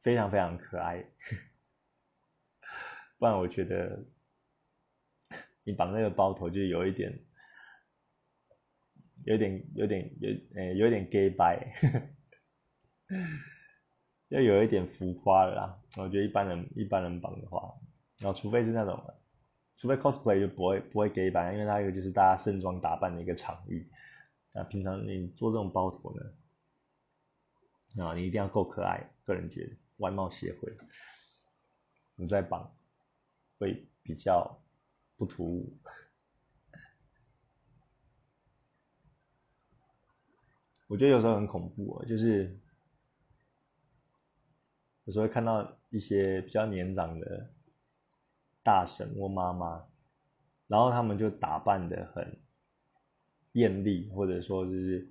[0.00, 1.04] 非常非常可爱，
[3.18, 4.02] 不然我觉得
[5.62, 7.16] 你绑那个包头就有一点，
[9.24, 11.72] 有点有点有呃有点 gay 白，
[14.28, 15.78] 要有一点浮夸了啦。
[15.96, 17.74] 我觉得一般人一般人绑的话，
[18.18, 19.02] 然后除非是那种，
[19.76, 23.86] 除非 cosplay 就不会不会 gay 白，因为它一个就是大家盛装打扮的一个场域。
[24.52, 26.22] 那平常你做这种包头呢，
[28.04, 30.72] 啊，你一定要够可爱，个人觉得外貌协会，
[32.16, 32.74] 你再绑
[33.58, 34.58] 会比较
[35.16, 35.76] 不突兀。
[40.88, 42.58] 我觉得有时候很恐怖啊，就是
[45.04, 47.50] 有时候会看到一些比较年长的
[48.62, 49.84] 大婶或妈妈，
[50.66, 52.38] 然后他们就打扮的很。
[53.54, 55.06] 艳丽，或者说就是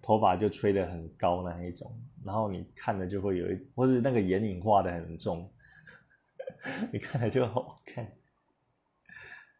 [0.00, 5.52] 头发就吹得很高那一种，然后你看了就会有一，或是那个眼影画的很重，
[6.90, 8.10] 你看了就 好看，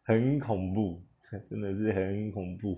[0.03, 1.05] 很恐怖，
[1.47, 2.75] 真的是很恐怖。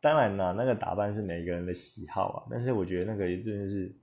[0.00, 3.94] 当然啦，那个打扮是每个人的喜好啊，但是我觉得那个真的是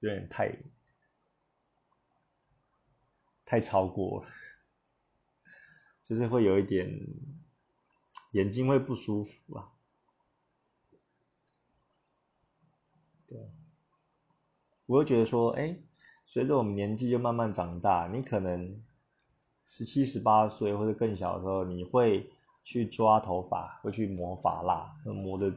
[0.00, 0.54] 有点太
[3.44, 4.28] 太超过了，
[6.02, 6.90] 就是会有一点。
[8.32, 9.70] 眼睛会不舒服啊，
[13.28, 13.38] 对，
[14.86, 15.76] 我会觉得说，哎，
[16.24, 18.82] 随着我们年纪就慢慢长大，你可能
[19.68, 22.28] 十七、十八岁或者更小的时候，你会
[22.64, 25.52] 去抓头发，会去磨发蜡，磨的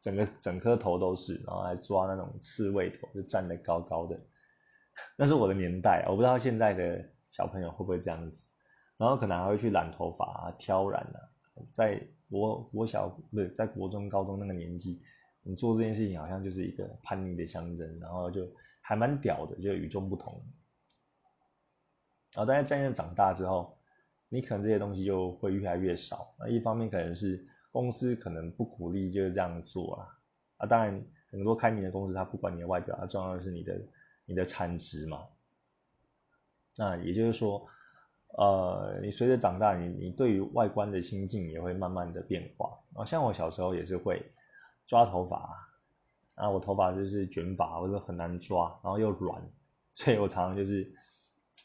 [0.00, 4.18] 整个整颗头都是，然后来抓那种刺猬头，就站得高高的。
[5.16, 8.48] 那是我的年代，我不知道现在的小朋友会不会这样子。
[8.96, 11.18] 然后可能还会去染头发啊，挑染啊，
[11.74, 11.98] 在
[12.28, 15.00] 国国小不对，在国中、高中那个年纪，
[15.42, 18.46] 你做这件事情好像就是一个叛逆的象征，然后就
[18.82, 20.42] 还蛮屌的，就与众不同。
[22.34, 23.74] 然后但是渐渐长大之后，
[24.30, 26.34] 你可能这些东西就会越来越少。
[26.38, 30.08] 那一方面可能是公司可能不鼓励就是这样做啊，
[30.56, 33.78] 啊，当然很多开明的公司它不管你的外表，它重要的是你的
[34.24, 35.26] 你的产值嘛。
[36.78, 37.68] 那也就是说。
[38.38, 42.78] 呃，你随着长大，你你对于外观的心境也会慢慢的变化。
[42.94, 44.22] 啊，像我小时候也是会
[44.86, 45.68] 抓头发，
[46.36, 49.42] 啊，我头发就是卷发，或者很难抓，然后又软，
[49.96, 50.88] 所以我常常就是，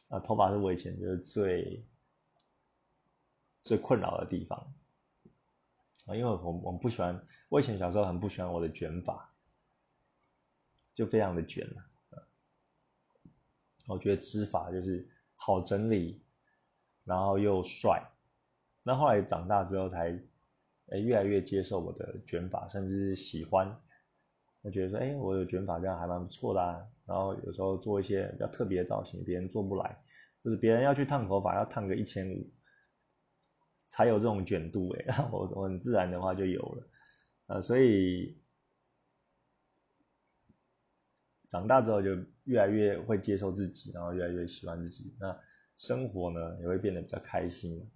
[0.09, 1.85] 啊，头发是我以前就是最
[3.65, 4.57] 最困扰的地方。
[6.05, 9.29] 啊，因为我我不喜欢，我以前小时候很不喜欢我的卷发，
[10.93, 11.83] 就非常的卷了。
[13.87, 15.05] 我觉得织发就是
[15.35, 16.21] 好整理。
[17.07, 18.03] 然后又帅，
[18.81, 20.19] 那后来长大之后才，
[20.87, 23.79] 哎，越来越接受我的卷发，甚至是喜欢，
[24.63, 26.83] 我觉得说，哎，我有卷发这样还蛮不错的啊。
[27.05, 29.95] 然后有时候做一些比较特别的造型，别人做不来，
[30.43, 32.49] 就是别人要去烫头发，要烫个一千五，
[33.95, 36.87] 才有这种卷度哎， 我我很自然的话就有了，
[37.47, 38.37] 呃，所以
[41.47, 42.09] 长大之后就
[42.43, 45.39] 越来越会接受自己，然后越来越喜欢自己，那。
[45.77, 47.91] 生活呢也会变得比较开心，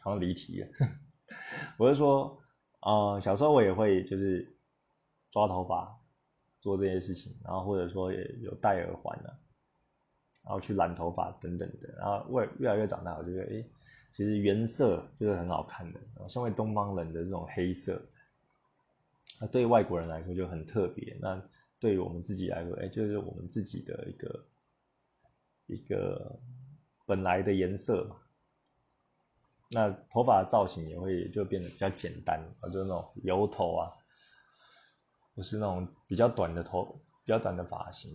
[0.00, 0.68] 好像离题了。
[1.76, 2.42] 我是说，
[2.80, 4.56] 呃，小时候我也会就是
[5.30, 5.94] 抓头发
[6.58, 9.36] 做这些事情，然后或者说也有戴耳环啊，
[10.48, 11.94] 然后去染头发等等的。
[11.98, 13.64] 然后越越来越长大，我就觉得，哎，
[14.16, 16.00] 其实原色就是很好看的。
[16.26, 18.00] 身为东方人的这种黑色，
[19.38, 21.14] 那对外国人来说就很特别。
[21.20, 21.38] 那
[21.78, 24.44] 对于我们自己来说，哎，就是我们自己的一个
[25.66, 26.40] 一个
[27.04, 28.16] 本来的颜色嘛。
[29.70, 33.92] 那头发的造型也会就变得比较简单，啊，就那种油头啊，
[35.34, 38.10] 不是那种比较短的头，比较短的发型，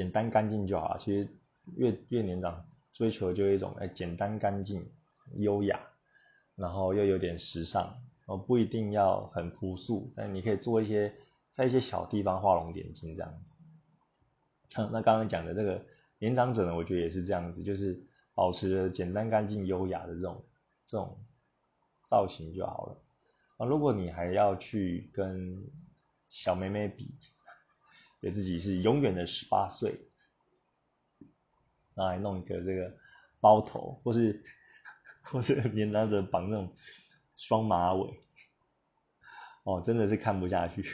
[0.00, 0.96] 简单干净就好。
[0.98, 1.28] 其实
[1.76, 4.90] 越越年长，追求就一种哎，简单干净、
[5.36, 5.80] 优雅，
[6.54, 7.94] 然后又有点时尚，
[8.26, 11.12] 哦，不一定要很朴素，但你可以做一些。
[11.52, 15.84] 在一些小地方画龙点睛这样子，那刚刚讲的这个
[16.18, 18.00] 年长者呢，我觉得也是这样子，就是
[18.34, 20.42] 保持着简单、干净、优雅的这种
[20.86, 21.18] 这种
[22.08, 22.96] 造型就好了。
[23.58, 25.60] 啊，如果你还要去跟
[26.30, 27.14] 小妹妹比，
[28.20, 29.98] 觉自己是永远的十八岁，
[31.94, 32.94] 来弄一个这个
[33.40, 34.44] 包头，或是
[35.22, 36.72] 或是年长者绑那种
[37.36, 38.20] 双马尾，
[39.64, 40.84] 哦，真的是看不下去，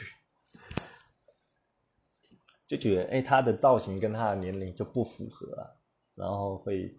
[2.65, 5.69] 就觉得哎，他的造型跟他的年龄就不符合啊，
[6.15, 6.97] 然后会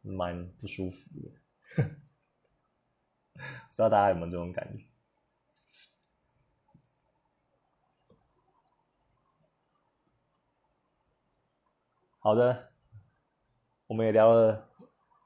[0.00, 1.30] 蛮不舒服的。
[3.34, 4.84] 不知道大家有没有这种感觉？
[12.24, 12.68] 好的，
[13.88, 14.68] 我们也聊了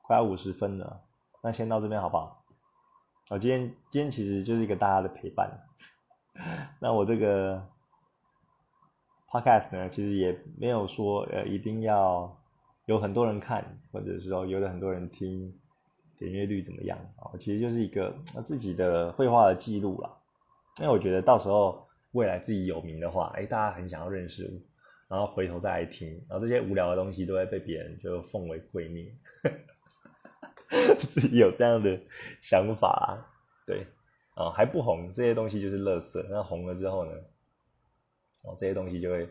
[0.00, 1.02] 快要五十分了，
[1.42, 2.42] 那先到这边好不好？
[3.28, 5.46] 啊，今天今天其实就是一个大家的陪伴。
[6.80, 7.62] 那我这个
[9.28, 12.34] podcast 呢，其实也没有说呃一定要
[12.86, 15.54] 有很多人看，或者是说有的很多人听，
[16.16, 17.36] 点阅率怎么样啊？
[17.38, 20.10] 其实就是一个自己的绘画的记录啦。
[20.80, 24.62] 因为我觉得到时候未来自己有名的话，哎，大家很想要认识。
[25.08, 29.10] 然后回头再来听，然后这些无聊的东西都会被别人就奉为圭臬，
[31.08, 32.00] 自己有这样的
[32.40, 33.24] 想法，
[33.66, 33.86] 对，
[34.34, 36.20] 啊还不红，这些东西就是垃圾。
[36.28, 37.12] 那红了之后呢，
[38.42, 39.28] 哦这些东西就会，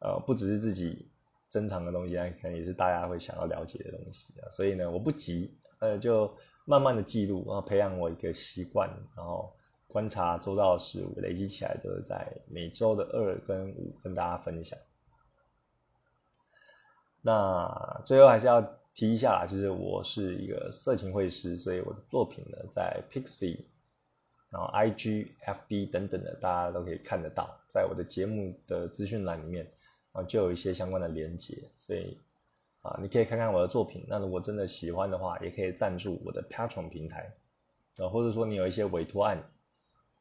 [0.00, 1.08] 呃不只是自己
[1.48, 4.50] 珍藏的东西，那可能也是大家会想要了解的东西啊。
[4.50, 6.30] 所以呢，我不急，呃就
[6.66, 9.50] 慢慢的记录，然后培养我一个习惯，然后
[9.86, 14.78] 观察周到的事物，累积起来就是在每周的二跟五跟大家分享。
[17.22, 18.60] 那最后还是要
[18.94, 23.60] 提一下啦，就是我是一个色情绘师，所以我的作品呢在 Pixby，
[24.50, 29.70] 然后 IG、FB 等等的，大家都可以看得到，在我的节目的资讯栏里面
[30.12, 32.18] 啊就有一些相关的连接，所以
[32.82, 34.04] 啊你可以看看我的作品。
[34.08, 37.32] 那如果真的喜欢的话，也可以赞助我的 Patron 平台
[37.98, 39.38] 啊，或者说你有一些委托案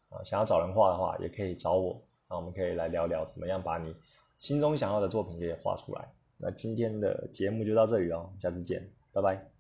[0.10, 3.96] 啊想要找人画的话，也可以找我，那我们可以来聊聊怎么样把你
[4.40, 6.08] 心中想要的作品给画出来。
[6.40, 9.59] 那今天的节目就到这里哦，下次见，拜拜。